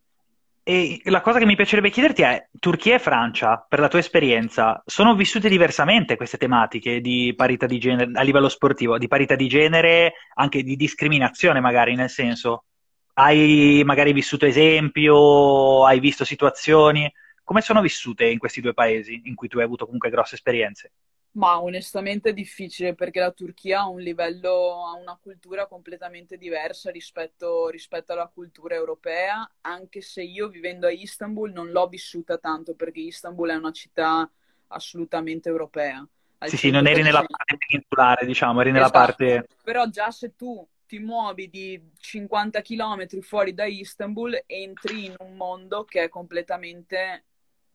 [0.64, 4.82] E la cosa che mi piacerebbe chiederti è, Turchia e Francia, per la tua esperienza,
[4.86, 9.46] sono vissute diversamente queste tematiche di parità di genere a livello sportivo, di parità di
[9.46, 12.64] genere, anche di discriminazione magari, nel senso,
[13.12, 17.08] hai magari vissuto esempi o hai visto situazioni?
[17.44, 20.92] Come sono vissute in questi due paesi in cui tu hai avuto comunque grosse esperienze?
[21.32, 26.90] Ma onestamente è difficile perché la Turchia ha un livello, ha una cultura completamente diversa
[26.90, 32.74] rispetto, rispetto, alla cultura europea, anche se io vivendo a Istanbul non l'ho vissuta tanto
[32.74, 34.30] perché Istanbul è una città
[34.68, 36.06] assolutamente europea.
[36.46, 38.98] Sì, sì, non eri nella parte peninsulare, diciamo, eri nella esatto.
[38.98, 39.46] parte...
[39.62, 45.34] Però già se tu ti muovi di 50 km fuori da Istanbul, entri in un
[45.34, 47.24] mondo che è completamente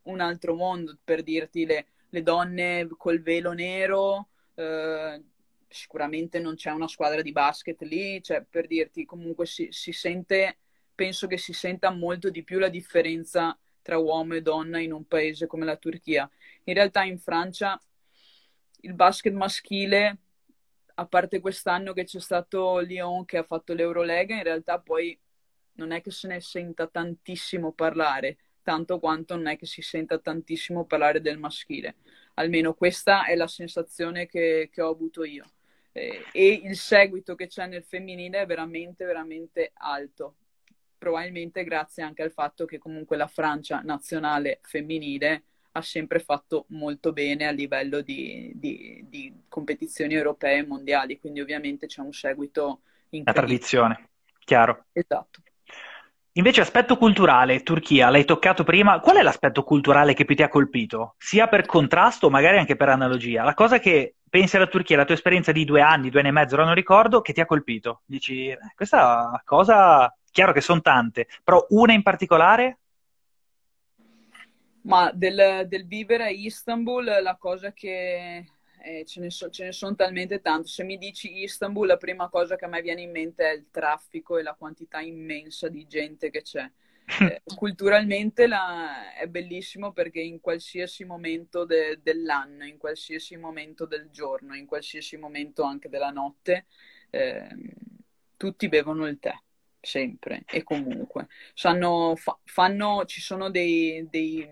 [0.09, 5.23] un altro mondo, per dirti le le donne col velo nero, eh,
[5.67, 10.57] sicuramente non c'è una squadra di basket lì, cioè per dirti comunque si, si sente,
[10.95, 15.05] penso che si senta molto di più la differenza tra uomo e donna in un
[15.05, 16.29] paese come la Turchia.
[16.63, 17.79] In realtà in Francia
[18.81, 20.17] il basket maschile,
[20.95, 25.17] a parte quest'anno che c'è stato Lyon che ha fatto l'Eurolega, in realtà poi
[25.73, 28.37] non è che se ne senta tantissimo parlare
[28.69, 31.95] tanto quanto non è che si senta tantissimo parlare del maschile.
[32.35, 35.43] Almeno questa è la sensazione che, che ho avuto io.
[35.91, 40.35] Eh, e il seguito che c'è nel femminile è veramente, veramente alto.
[40.99, 47.11] Probabilmente grazie anche al fatto che comunque la Francia nazionale femminile ha sempre fatto molto
[47.11, 52.81] bene a livello di, di, di competizioni europee e mondiali, quindi ovviamente c'è un seguito
[53.09, 53.23] incredibile.
[53.25, 54.09] La tradizione,
[54.45, 54.85] chiaro.
[54.91, 55.41] Esatto.
[56.33, 60.47] Invece aspetto culturale, Turchia, l'hai toccato prima, qual è l'aspetto culturale che più ti ha
[60.47, 61.15] colpito?
[61.17, 63.43] Sia per contrasto, magari anche per analogia.
[63.43, 66.33] La cosa che pensi alla Turchia, la tua esperienza di due anni, due anni e
[66.33, 68.01] mezzo, non ricordo, che ti ha colpito?
[68.05, 72.77] Dici, eh, questa cosa, chiaro che sono tante, però una in particolare?
[74.83, 78.45] Ma del, del vivere a Istanbul, la cosa che
[78.81, 80.67] eh, ce, ne so, ce, ne sono talmente tante.
[80.67, 83.67] Se mi dici Istanbul, la prima cosa che a me viene in mente è il
[83.71, 86.69] traffico e la quantità immensa di gente che c'è.
[87.19, 94.09] Eh, culturalmente la, è bellissimo perché in qualsiasi momento de, dell'anno, in qualsiasi momento del
[94.11, 96.67] giorno, in qualsiasi momento anche della notte,
[97.09, 97.47] eh,
[98.37, 99.33] tutti bevono il tè
[99.81, 101.27] sempre e comunque.
[101.53, 104.47] Sanno, fa, fanno, ci sono dei, dei,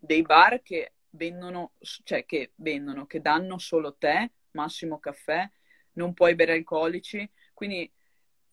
[0.00, 5.48] dei bar che vendono, cioè che vendono, che danno solo tè, massimo caffè,
[5.94, 7.90] non puoi bere alcolici, quindi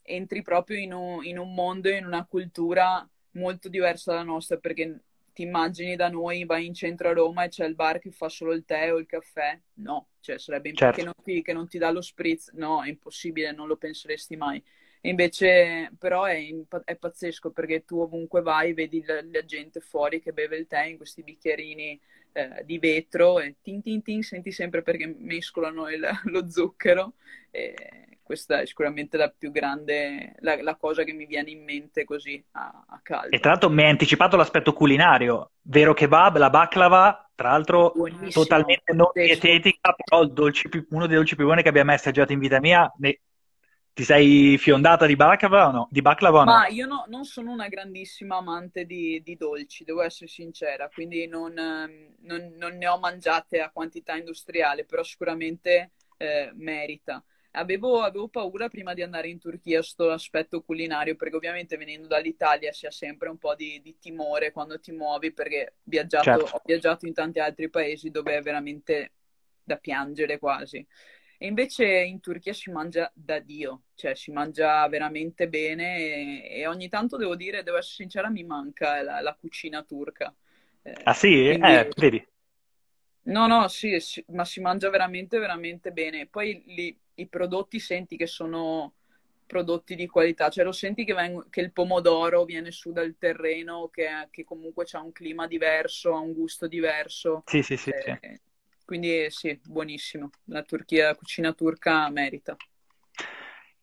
[0.02, 5.04] entri proprio in un, in un mondo, in una cultura molto diversa dalla nostra, perché
[5.34, 8.28] ti immagini da noi, vai in centro a Roma e c'è il bar che fa
[8.28, 9.60] solo il tè o il caffè?
[9.76, 10.98] No, cioè sarebbe certo.
[10.98, 14.36] che, non ti, che non ti dà lo spritz, no, è impossibile, non lo penseresti
[14.36, 14.62] mai.
[15.02, 16.46] Invece, però è,
[16.84, 20.84] è, pazzesco perché tu ovunque vai vedi la, la, gente fuori che beve il tè
[20.84, 21.98] in questi bicchierini
[22.32, 27.14] eh, di vetro e tin tin tin senti sempre perché mescolano il, lo zucchero.
[27.52, 32.04] E questa è sicuramente la più grande, la, la, cosa che mi viene in mente
[32.04, 33.36] così a, a caldo.
[33.36, 38.30] E tra l'altro mi hai anticipato l'aspetto culinario, vero kebab, la baklava, tra l'altro Buonissimo,
[38.30, 42.38] totalmente non dietetica, però dolci, uno dei dolci più buoni che abbia mai assaggiato in
[42.38, 43.20] vita mia, ne,
[43.94, 45.88] ti sei fiondata di baklava o no?
[45.92, 46.52] Di baklava o no?
[46.52, 51.28] Ma io no, non sono una grandissima amante di, di dolci, devo essere sincera, quindi
[51.28, 57.24] non, ehm, non, non, ne ho mangiate a quantità industriale, però sicuramente eh, merita.
[57.52, 62.72] Avevo, avevo, paura prima di andare in Turchia sto aspetto culinario, perché ovviamente venendo dall'Italia
[62.72, 66.56] si ha sempre un po' di, di timore quando ti muovi, perché viaggiato, certo.
[66.56, 69.12] ho viaggiato in tanti altri paesi dove è veramente
[69.64, 70.86] da piangere quasi.
[71.42, 75.98] E invece in Turchia si mangia da Dio, cioè si mangia veramente bene
[76.44, 80.36] e, e ogni tanto devo dire, devo essere sincera, mi manca la, la cucina turca.
[80.82, 81.30] Eh, ah sì?
[81.46, 81.72] Quindi...
[81.72, 82.28] Eh, vedi?
[83.24, 86.26] No, no, sì, sì, ma si mangia veramente, veramente bene.
[86.28, 88.94] Poi li, i prodotti senti che sono
[89.46, 93.88] prodotti di qualità, cioè lo senti che, veng- che il pomodoro viene su dal terreno,
[93.90, 97.44] che, che comunque ha un clima diverso, ha un gusto diverso.
[97.46, 97.92] Sì, sì, sì.
[97.92, 98.40] Eh, sì.
[98.90, 100.32] Quindi sì, buonissimo.
[100.46, 102.56] La Turchia, la cucina turca merita.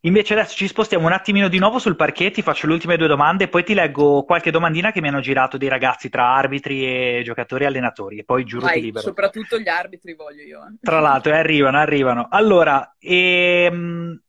[0.01, 3.07] Invece adesso ci spostiamo un attimino di nuovo sul parquet, ti faccio le ultime due
[3.07, 7.19] domande e poi ti leggo qualche domandina che mi hanno girato dei ragazzi tra arbitri
[7.19, 9.05] e giocatori e allenatori e poi giuro Vai, ti libero.
[9.05, 10.59] Soprattutto gli arbitri voglio io.
[10.65, 10.75] Eh.
[10.81, 12.27] Tra l'altro, eh, arrivano, arrivano.
[12.29, 14.21] Allora, ehm,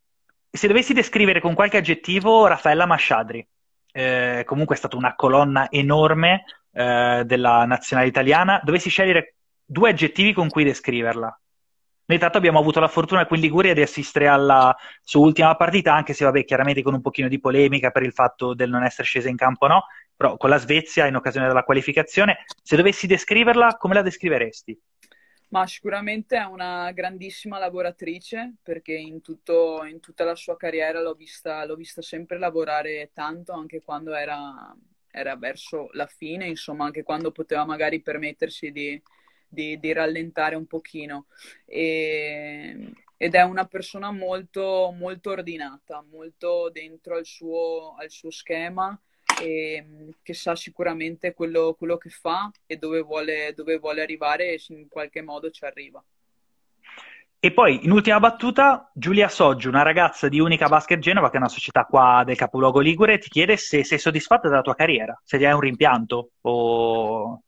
[0.51, 3.43] se dovessi descrivere con qualche aggettivo Raffaella Masciadri,
[3.93, 9.37] eh, comunque è stata una colonna enorme eh, della nazionale italiana, dovessi scegliere
[9.67, 11.39] due aggettivi con cui descriverla.
[12.09, 15.93] Noi tanto abbiamo avuto la fortuna qui in Liguria di assistere alla sua ultima partita,
[15.93, 19.03] anche se vabbè, chiaramente con un pochino di polemica per il fatto del non essere
[19.03, 19.83] scesa in campo no,
[20.15, 22.45] però con la Svezia in occasione della qualificazione.
[22.63, 24.79] Se dovessi descriverla, come la descriveresti?
[25.49, 31.13] Ma sicuramente è una grandissima lavoratrice perché in, tutto, in tutta la sua carriera l'ho
[31.13, 34.73] vista, l'ho vista sempre lavorare tanto, anche quando era,
[35.11, 39.01] era verso la fine, insomma, anche quando poteva magari permettersi di,
[39.47, 41.27] di, di rallentare un pochino.
[41.65, 48.99] E, ed è una persona molto, molto ordinata, molto dentro al suo, al suo schema
[49.41, 54.63] e che sa sicuramente quello, quello che fa e dove vuole, dove vuole arrivare e
[54.69, 56.03] in qualche modo ci arriva.
[57.39, 61.39] E poi, in ultima battuta, Giulia Soggi, una ragazza di Unica Basket Genova, che è
[61.39, 65.37] una società qua del capoluogo Ligure, ti chiede se sei soddisfatta della tua carriera, se
[65.37, 67.41] hai un rimpianto o...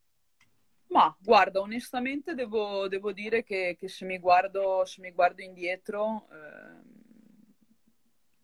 [0.90, 6.28] Ma guarda, onestamente devo, devo dire che, che, se, mi guardo, se mi guardo indietro,
[6.32, 6.82] eh,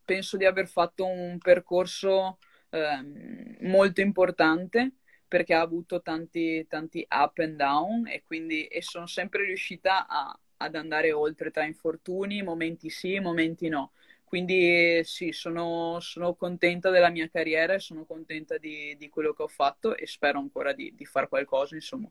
[0.04, 2.38] penso di aver fatto un percorso
[2.70, 4.92] eh, molto importante
[5.28, 10.40] perché ha avuto tanti, tanti up and down e quindi e sono sempre riuscita a,
[10.58, 13.92] ad andare oltre tra infortuni, momenti sì, momenti no.
[14.36, 19.44] Quindi sì, sono, sono contenta della mia carriera e sono contenta di, di, quello che
[19.44, 22.10] ho fatto e spero ancora di, di fare qualcosa, insomma.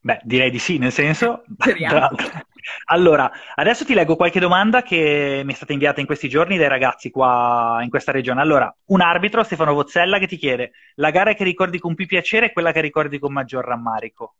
[0.00, 1.42] Beh, direi di sì, nel senso...
[2.86, 6.68] allora, adesso ti leggo qualche domanda che mi è stata inviata in questi giorni dai
[6.68, 8.40] ragazzi qua in questa regione.
[8.40, 12.46] Allora, un arbitro, Stefano Vozzella, che ti chiede, la gara che ricordi con più piacere
[12.46, 14.36] è quella che ricordi con maggior rammarico?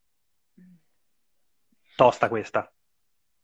[1.97, 2.73] Tosta questa.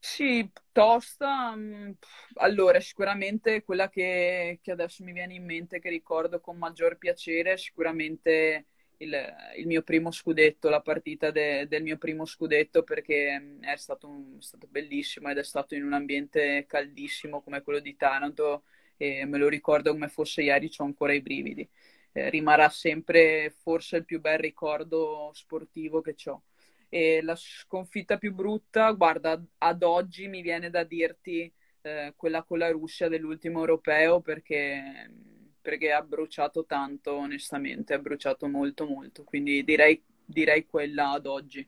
[0.01, 1.55] Sì, tosta.
[1.57, 1.91] Mm,
[2.35, 7.57] allora, sicuramente quella che, che adesso mi viene in mente, che ricordo con maggior piacere,
[7.57, 8.67] sicuramente
[8.99, 9.13] il,
[9.57, 14.09] il, mio primo scudetto, la partita de, del mio primo scudetto perché mm, è stato,
[14.09, 18.65] un, è stato, bellissimo ed è stato in un ambiente caldissimo come quello di Taranto
[18.97, 21.69] e me lo ricordo come fosse ieri, ho ancora i brividi.
[22.13, 26.43] Eh, rimarrà sempre forse il più bel ricordo sportivo che ho.
[26.89, 32.59] E la sconfitta più brutta, guarda, ad oggi mi viene da dirti eh, quella con
[32.59, 35.11] la Russia dell'ultimo europeo perché
[35.69, 41.67] perché ha bruciato tanto, onestamente, ha bruciato molto molto, quindi direi, direi quella ad oggi.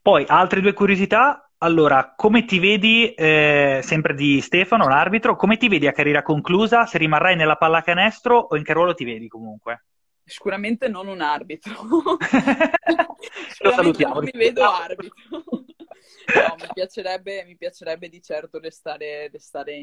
[0.00, 1.50] Poi, altre due curiosità.
[1.58, 6.86] Allora, come ti vedi, eh, sempre di Stefano, l'arbitro, come ti vedi a carriera conclusa?
[6.86, 9.84] Se rimarrai nella pallacanestro o in che ruolo ti vedi comunque?
[10.30, 11.74] Sicuramente non un arbitro.
[13.62, 14.14] Lo salutiamo.
[14.14, 15.12] Non mi vedo arbitro.
[15.34, 19.76] no, mi piacerebbe, mi piacerebbe di certo restare, restare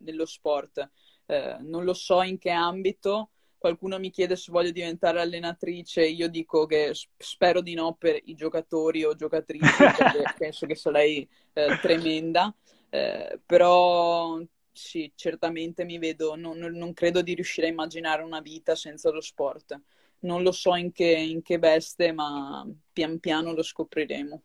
[0.00, 0.90] nello sport.
[1.24, 3.30] Eh, non lo so in che ambito.
[3.56, 8.34] Qualcuno mi chiede se voglio diventare allenatrice, io dico che spero di no per i
[8.34, 12.54] giocatori o giocatrici, perché penso che sarei eh, tremenda,
[12.90, 14.38] eh, però
[14.72, 19.20] sì, certamente mi vedo, non, non, credo di riuscire a immaginare una vita senza lo
[19.20, 19.78] sport.
[20.20, 24.42] Non lo so in che, in che veste, ma pian piano lo scopriremo.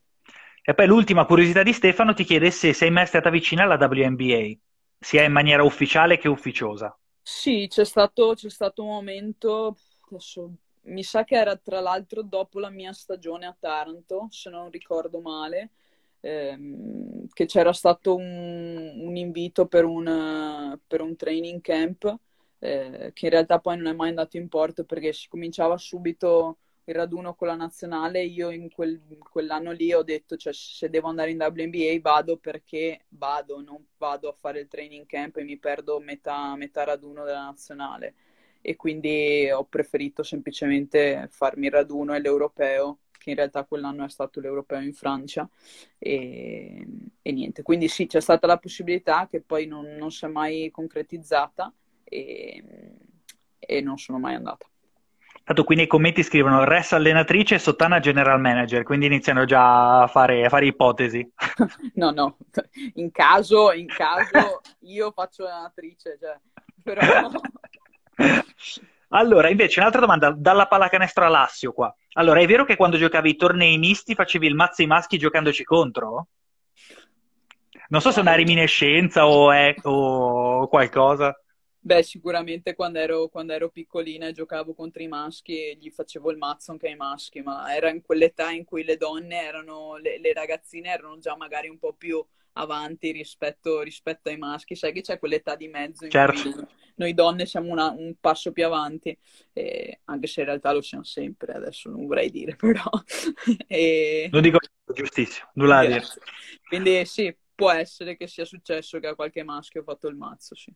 [0.62, 4.58] E poi l'ultima curiosità di Stefano ti chiede se sei mai stata vicina alla WNBA
[5.00, 6.98] sia in maniera ufficiale che ufficiosa.
[7.22, 9.78] Sì, c'è stato, c'è stato un momento,
[10.10, 10.52] adesso,
[10.84, 15.22] mi sa che era tra l'altro dopo la mia stagione a Taranto, se non ricordo
[15.22, 15.72] male,
[16.22, 22.16] ehm, che c'era stato un, un invito per un, per un, training camp,
[22.60, 26.58] eh, che in realtà poi non è mai andato in porto perché si cominciava subito
[26.88, 31.10] il raduno con la nazionale, io in quel, quell'anno lì ho detto, cioè, se devo
[31.10, 35.58] andare in WNBA vado perché vado, non vado a fare il training camp e mi
[35.58, 38.16] perdo metà, metà raduno della nazionale.
[38.62, 44.10] E quindi ho preferito semplicemente farmi il raduno e l'europeo, che in realtà quell'anno è
[44.10, 45.48] stato l'europeo in Francia.
[45.98, 46.88] E,
[47.22, 50.72] e niente, quindi sì, c'è stata la possibilità che poi non, non si è mai
[50.72, 51.72] concretizzata
[52.04, 52.64] e,
[53.60, 54.66] e non sono mai andata.
[55.44, 60.08] Tanto qui nei commenti scrivono Res allenatrice e Sottana general manager, quindi iniziano già a
[60.08, 61.30] fare, a fare ipotesi.
[61.96, 62.38] no, no,
[62.96, 66.38] in caso, in caso io faccio allenatrice, cioè,
[66.82, 67.30] però...
[69.10, 71.94] Allora, invece, un'altra domanda dalla pallacanestro a Lassio qua.
[72.14, 75.64] Allora, è vero che quando giocavi i tornei misti facevi il mazzo ai maschi giocandoci
[75.64, 76.28] contro?
[77.90, 81.40] Non so se è una reminiscenza o, è, o qualcosa.
[81.80, 86.32] Beh, sicuramente quando ero, quando ero, piccolina e giocavo contro i maschi e gli facevo
[86.32, 90.20] il mazzo anche ai maschi, ma era in quell'età in cui le donne erano, le,
[90.20, 92.22] le ragazzine erano già magari un po' più
[92.58, 96.42] avanti rispetto, rispetto, ai maschi, sai che c'è quell'età di mezzo in certo.
[96.42, 99.18] cui noi donne siamo una, un passo più avanti,
[99.54, 102.90] eh, anche se in realtà lo siamo sempre, adesso non vorrei dire però.
[103.68, 104.30] e...
[104.32, 104.58] Lo dico
[104.94, 106.04] giustissimo, nulla da dire.
[106.68, 110.56] Quindi sì, può essere che sia successo che a qualche maschio ho fatto il mazzo,
[110.56, 110.74] sì.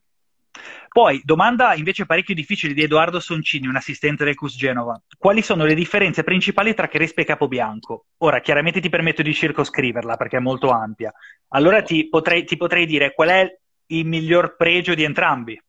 [0.90, 5.02] Poi, domanda invece parecchio difficile di Edoardo Soncini, un assistente del CUS Genova.
[5.18, 8.08] Quali sono le differenze principali tra Crespo e Capobianco?
[8.18, 11.14] Ora, chiaramente ti permetto di circoscriverla perché è molto ampia.
[11.50, 15.62] Allora ti potrei, ti potrei dire qual è il miglior pregio di entrambi.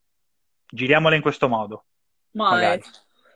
[0.66, 1.84] Giriamola in questo modo.
[2.32, 2.80] Ma è,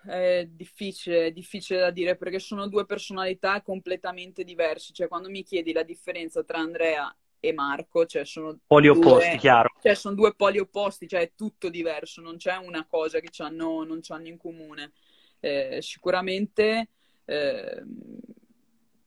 [0.06, 4.92] è difficile, è difficile da dire perché sono due personalità completamente diverse.
[4.92, 7.14] Cioè, quando mi chiedi la differenza tra Andrea
[7.48, 9.70] e Marco, cioè sono poli due, opposti, chiaro.
[9.80, 13.84] Cioè, sono due poli opposti, cioè è tutto diverso, non c'è una cosa che hanno,
[13.84, 14.92] non hanno in comune.
[15.40, 16.88] Eh, sicuramente
[17.24, 17.82] eh,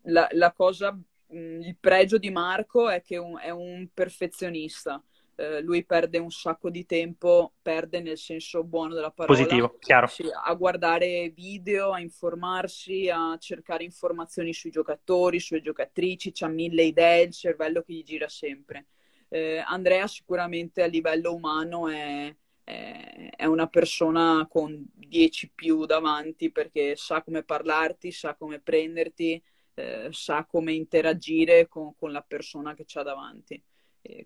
[0.03, 5.03] la, la, cosa, il pregio di Marco è che un, è un perfezionista
[5.39, 9.37] eh, lui perde un sacco di tempo, perde nel senso buono della parola.
[9.37, 10.07] Positivo, chiaro.
[10.07, 16.83] Sì, a guardare video, a informarsi, a cercare informazioni sui giocatori, sulle giocatrici, ha mille
[16.83, 18.87] idee, il cervello che gli gira sempre.
[19.29, 22.35] Eh, Andrea sicuramente a livello umano è,
[22.65, 29.41] è, è una persona con 10 più davanti perché sa come parlarti, sa come prenderti,
[29.75, 33.63] eh, sa come interagire con, con la persona che c'ha davanti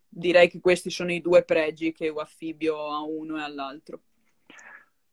[0.07, 3.99] direi che questi sono i due pregi che io affibbio a uno e all'altro.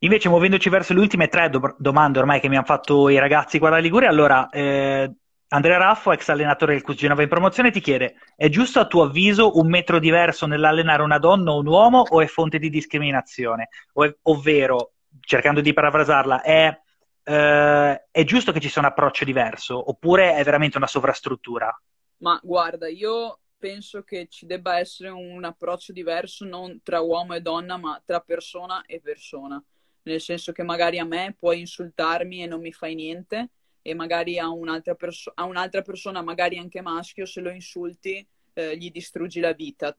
[0.03, 3.59] Invece, muovendoci verso le ultime tre do- domande ormai che mi hanno fatto i ragazzi
[3.59, 5.13] qua da Liguria, allora eh,
[5.49, 9.59] Andrea Raffo, ex allenatore del Cusinova in promozione, ti chiede: è giusto a tuo avviso
[9.59, 13.69] un metro diverso nell'allenare una donna o un uomo o è fonte di discriminazione?
[13.95, 16.81] Ov- ovvero, cercando di parafrasarla, è,
[17.25, 21.79] eh, è giusto che ci sia un approccio diverso oppure è veramente una sovrastruttura?
[22.19, 27.43] Ma guarda, io penso che ci debba essere un approccio diverso non tra uomo e
[27.43, 29.63] donna, ma tra persona e persona.
[30.03, 33.51] Nel senso che magari a me puoi insultarmi e non mi fai niente,
[33.83, 38.77] e magari a un'altra, perso- a un'altra persona, magari anche maschio, se lo insulti, eh,
[38.77, 39.97] gli distruggi la vita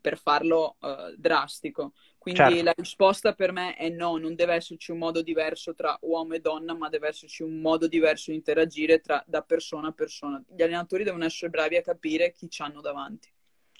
[0.00, 1.92] per farlo uh, drastico.
[2.22, 2.62] Quindi certo.
[2.62, 6.38] la risposta per me è no, non deve esserci un modo diverso tra uomo e
[6.38, 10.40] donna, ma deve esserci un modo diverso di interagire tra, da persona a persona.
[10.46, 13.28] Gli allenatori devono essere bravi a capire chi ci hanno davanti.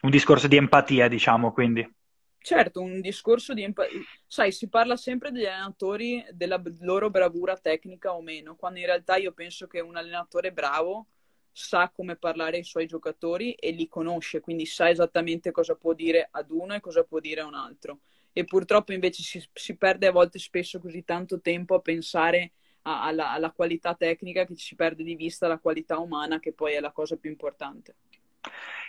[0.01, 1.89] Un discorso di empatia, diciamo, quindi.
[2.37, 4.01] Certo, un discorso di empatia.
[4.27, 9.15] Sai, si parla sempre degli allenatori, della loro bravura tecnica o meno, quando in realtà
[9.19, 11.07] io penso che un allenatore bravo
[11.53, 16.27] sa come parlare ai suoi giocatori e li conosce, quindi sa esattamente cosa può dire
[16.29, 18.01] ad uno e cosa può dire a un altro.
[18.33, 22.53] E purtroppo invece si, si perde a volte spesso così tanto tempo a pensare
[22.83, 26.53] a, alla, alla qualità tecnica che ci si perde di vista la qualità umana, che
[26.53, 27.97] poi è la cosa più importante.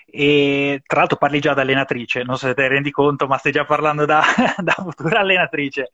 [0.05, 3.37] E tra l'altro parli già da allenatrice, non so se te ne rendi conto, ma
[3.37, 4.21] stai già parlando da,
[4.61, 5.89] da futura allenatrice.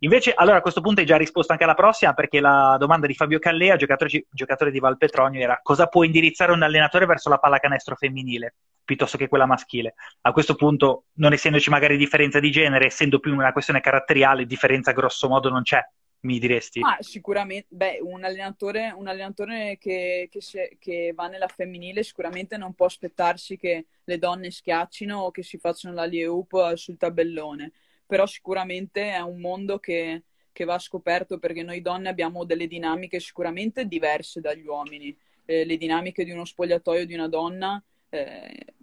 [0.00, 3.14] Invece, allora a questo punto hai già risposto anche alla prossima, perché la domanda di
[3.14, 7.96] Fabio Callea, giocatore, giocatore di Valpetronio, era cosa può indirizzare un allenatore verso la pallacanestro
[7.96, 9.94] femminile piuttosto che quella maschile.
[10.22, 14.90] A questo punto, non essendoci magari differenza di genere, essendo più una questione caratteriale, differenza
[14.90, 15.80] grosso modo non c'è
[16.22, 16.80] mi diresti?
[16.82, 22.56] Ah, sicuramente, beh, un allenatore, un allenatore che, che, se, che, va nella femminile sicuramente
[22.56, 27.72] non può aspettarsi che le donne schiaccino o che si facciano la up sul tabellone,
[28.04, 33.18] però sicuramente è un mondo che, che, va scoperto perché noi donne abbiamo delle dinamiche
[33.18, 35.16] sicuramente diverse dagli uomini.
[35.46, 38.74] Eh, le dinamiche di uno spogliatoio di una donna eh,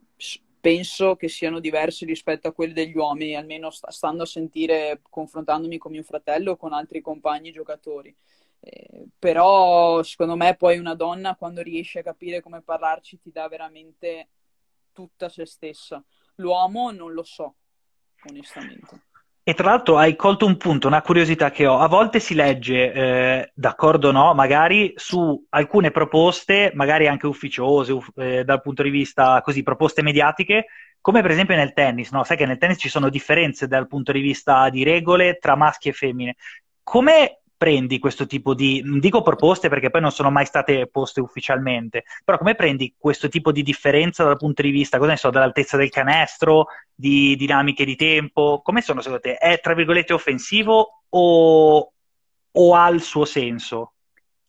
[0.60, 5.92] penso che siano diversi rispetto a quelli degli uomini, almeno stando a sentire, confrontandomi con
[5.92, 8.16] mio fratello o con altri compagni giocatori.
[8.60, 13.48] Eh, però secondo me poi una donna quando riesce a capire come parlarci ti dà
[13.48, 14.30] veramente
[14.92, 16.04] tutta se stessa.
[16.36, 17.56] L'uomo non lo so,
[18.30, 19.07] onestamente.
[19.50, 21.80] E tra l'altro hai colto un punto, una curiosità che ho.
[21.80, 27.94] A volte si legge, eh, d'accordo o no, magari su alcune proposte, magari anche ufficiose,
[27.94, 30.66] uff, eh, dal punto di vista così, proposte mediatiche,
[31.00, 32.26] come per esempio nel tennis, no?
[32.26, 35.88] Sai che nel tennis ci sono differenze dal punto di vista di regole tra maschi
[35.88, 36.36] e femmine.
[36.84, 42.04] Come prendi questo tipo di, dico proposte perché poi non sono mai state poste ufficialmente,
[42.24, 45.76] però come prendi questo tipo di differenza dal punto di vista, cosa ne so, dell'altezza
[45.76, 49.36] del canestro, di dinamiche di tempo, come sono secondo te?
[49.36, 51.94] È tra virgolette offensivo o,
[52.52, 53.94] o ha il suo senso?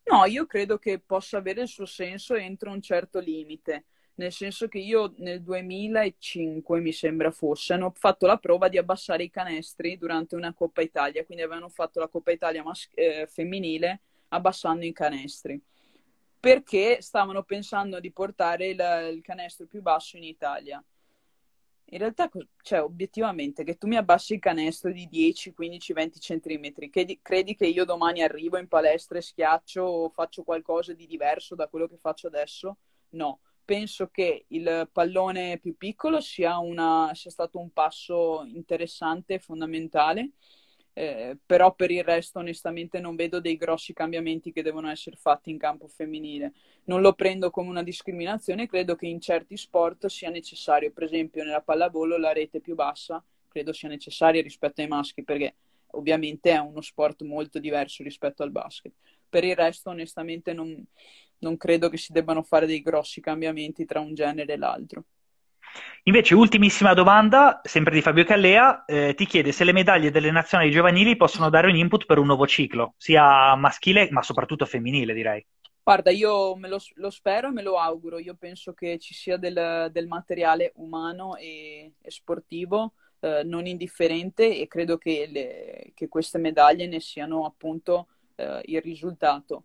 [0.05, 3.85] No, io credo che possa avere il suo senso entro un certo limite
[4.19, 9.23] nel senso che io nel 2005 mi sembra fosse, hanno fatto la prova di abbassare
[9.23, 14.01] i canestri durante una Coppa Italia, quindi avevano fatto la Coppa Italia mas- eh, femminile
[14.29, 15.61] abbassando i canestri,
[16.41, 20.83] perché stavano pensando di portare il, il canestro più basso in Italia.
[21.91, 22.29] In realtà,
[22.63, 27.55] cioè, obiettivamente, che tu mi abbassi il canestro di 10, 15, 20 centimetri, credi, credi
[27.55, 31.87] che io domani arrivo in palestra e schiaccio o faccio qualcosa di diverso da quello
[31.87, 32.77] che faccio adesso?
[33.11, 39.39] No penso che il pallone più piccolo sia, una, sia stato un passo interessante e
[39.41, 40.31] fondamentale,
[40.95, 45.51] eh, però per il resto onestamente non vedo dei grossi cambiamenti che devono essere fatti
[45.51, 46.55] in campo femminile.
[46.85, 51.45] Non lo prendo come una discriminazione, credo che in certi sport sia necessario, per esempio
[51.45, 55.57] nella pallavolo la rete più bassa credo sia necessaria rispetto ai maschi perché
[55.93, 58.93] ovviamente è uno sport molto diverso rispetto al basket.
[59.29, 60.83] Per il resto, onestamente, non,
[61.41, 65.05] non credo che si debbano fare dei grossi cambiamenti tra un genere e l'altro.
[66.05, 70.71] Invece, ultimissima domanda, sempre di Fabio Callea, eh, ti chiede se le medaglie delle nazionali
[70.71, 75.45] giovanili possono dare un input per un nuovo ciclo, sia maschile ma soprattutto femminile, direi.
[75.83, 78.19] Guarda, io me lo, lo, spero e me lo auguro.
[78.19, 84.55] Io penso che ci sia del, del materiale umano e, e sportivo eh, non indifferente
[84.55, 89.65] e credo che, le, che, queste medaglie ne siano appunto eh, il risultato.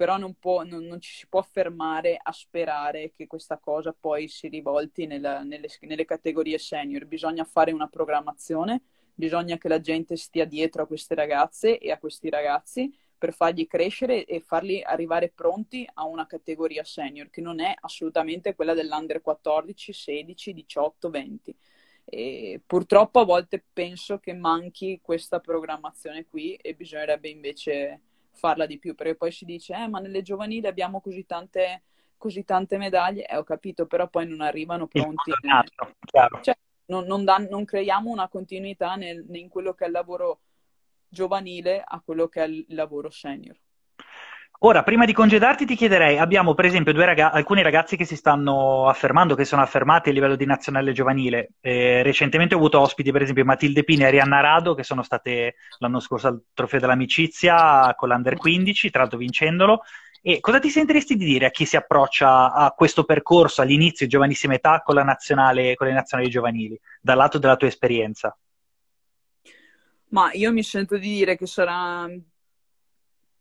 [0.00, 4.28] Però non, può, non, non, ci si può fermare a sperare che questa cosa poi
[4.28, 7.04] si rivolti nella, nelle, nelle categorie senior.
[7.04, 8.80] Bisogna fare una programmazione,
[9.12, 13.66] bisogna che la gente stia dietro a queste ragazze e a questi ragazzi per fargli
[13.66, 19.20] crescere e farli arrivare pronti a una categoria senior che non è assolutamente quella dell'under
[19.20, 21.56] 14, 16, 18, 20.
[22.06, 28.00] E purtroppo a volte penso che manchi questa programmazione qui e bisognerebbe invece
[28.40, 31.82] farla di più perché poi si dice eh, ma nelle giovanili abbiamo così tante,
[32.16, 33.26] così tante medaglie.
[33.26, 35.30] Eh, ho capito però poi non arrivano pronti.
[35.42, 35.64] nel...
[36.40, 40.40] cioè, non, non, dan- non, creiamo una continuità nel, in quello che è il lavoro
[41.06, 43.56] giovanile a quello che è il lavoro senior.
[44.62, 48.88] Ora, prima di congedarti, ti chiederei: abbiamo per esempio raga- alcuni ragazzi che si stanno
[48.88, 51.52] affermando, che sono affermati a livello di nazionale giovanile.
[51.62, 55.54] Eh, recentemente ho avuto ospiti, per esempio, Matilde Pini e Arianna Rado, che sono state
[55.78, 59.80] l'anno scorso al Trofeo dell'Amicizia con l'Under 15, tra l'altro vincendolo.
[60.20, 64.52] E cosa ti sentiresti di dire a chi si approccia a questo percorso all'inizio, giovanissima
[64.52, 68.36] età, con, nazionale, con le nazionali giovanili, dal lato della tua esperienza?
[70.08, 72.06] Ma io mi sento di dire che sarà.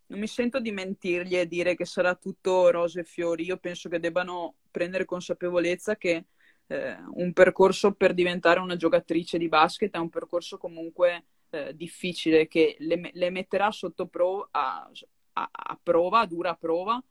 [0.10, 3.46] Non mi sento di mentirgli e dire che sarà tutto rose e fiori.
[3.46, 6.26] Io penso che debbano prendere consapevolezza che
[6.66, 12.48] eh, un percorso per diventare una giocatrice di basket è un percorso comunque eh, difficile
[12.48, 14.90] che le, le, metterà sotto pro, a,
[15.34, 17.04] a, a, prova, a dura prova,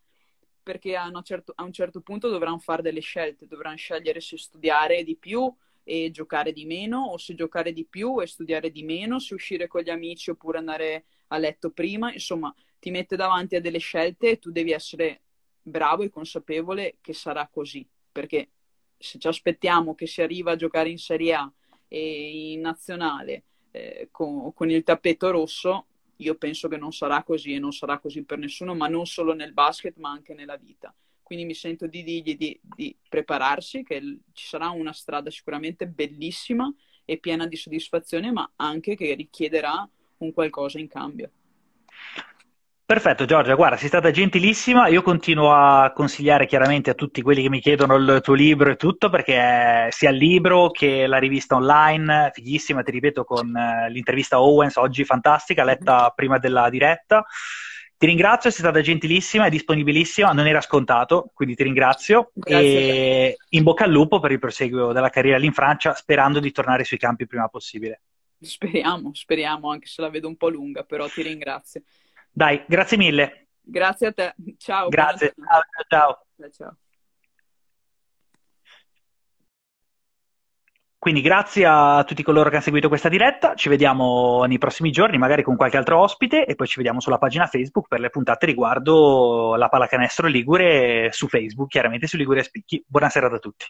[0.60, 5.04] perché a, certo, a un certo punto dovranno fare delle scelte, dovranno scegliere se studiare
[5.04, 5.52] di più
[5.84, 9.68] e giocare di meno o se giocare di più e studiare di meno, se uscire
[9.68, 14.30] con gli amici oppure andare a letto prima, insomma ti mette davanti a delle scelte
[14.30, 15.22] e tu devi essere
[15.62, 18.50] bravo e consapevole che sarà così, perché
[18.96, 21.52] se ci aspettiamo che si arriva a giocare in Serie A
[21.86, 27.54] e in nazionale eh, con, con il tappeto rosso, io penso che non sarà così
[27.54, 30.92] e non sarà così per nessuno, ma non solo nel basket, ma anche nella vita.
[31.22, 34.00] Quindi mi sento di dirgli di, di prepararsi, che
[34.32, 36.72] ci sarà una strada sicuramente bellissima
[37.04, 39.88] e piena di soddisfazione, ma anche che richiederà
[40.18, 41.30] un qualcosa in cambio.
[42.88, 47.50] Perfetto Giorgia, guarda, sei stata gentilissima, io continuo a consigliare chiaramente a tutti quelli che
[47.50, 52.30] mi chiedono il tuo libro e tutto, perché sia il libro che la rivista online,
[52.32, 57.26] fighissima, ti ripeto, con eh, l'intervista Owens oggi fantastica, letta prima della diretta.
[57.98, 63.36] Ti ringrazio, sei stata gentilissima e disponibilissima, non era scontato, quindi ti ringrazio Grazie e
[63.50, 66.84] in bocca al lupo per il proseguo della carriera lì in Francia, sperando di tornare
[66.84, 68.00] sui campi il prima possibile.
[68.40, 71.82] Speriamo, speriamo, anche se la vedo un po' lunga, però ti ringrazio.
[72.30, 73.48] Dai, grazie mille.
[73.60, 74.88] Grazie a te, ciao.
[74.88, 76.50] Grazie, ciao, ciao.
[76.50, 76.76] ciao.
[80.98, 85.16] Quindi grazie a tutti coloro che hanno seguito questa diretta, ci vediamo nei prossimi giorni,
[85.16, 88.46] magari con qualche altro ospite e poi ci vediamo sulla pagina Facebook per le puntate
[88.46, 92.84] riguardo la pallacanestro Ligure su Facebook, chiaramente su Ligure Spicchi.
[92.86, 93.66] Buonasera a tutti.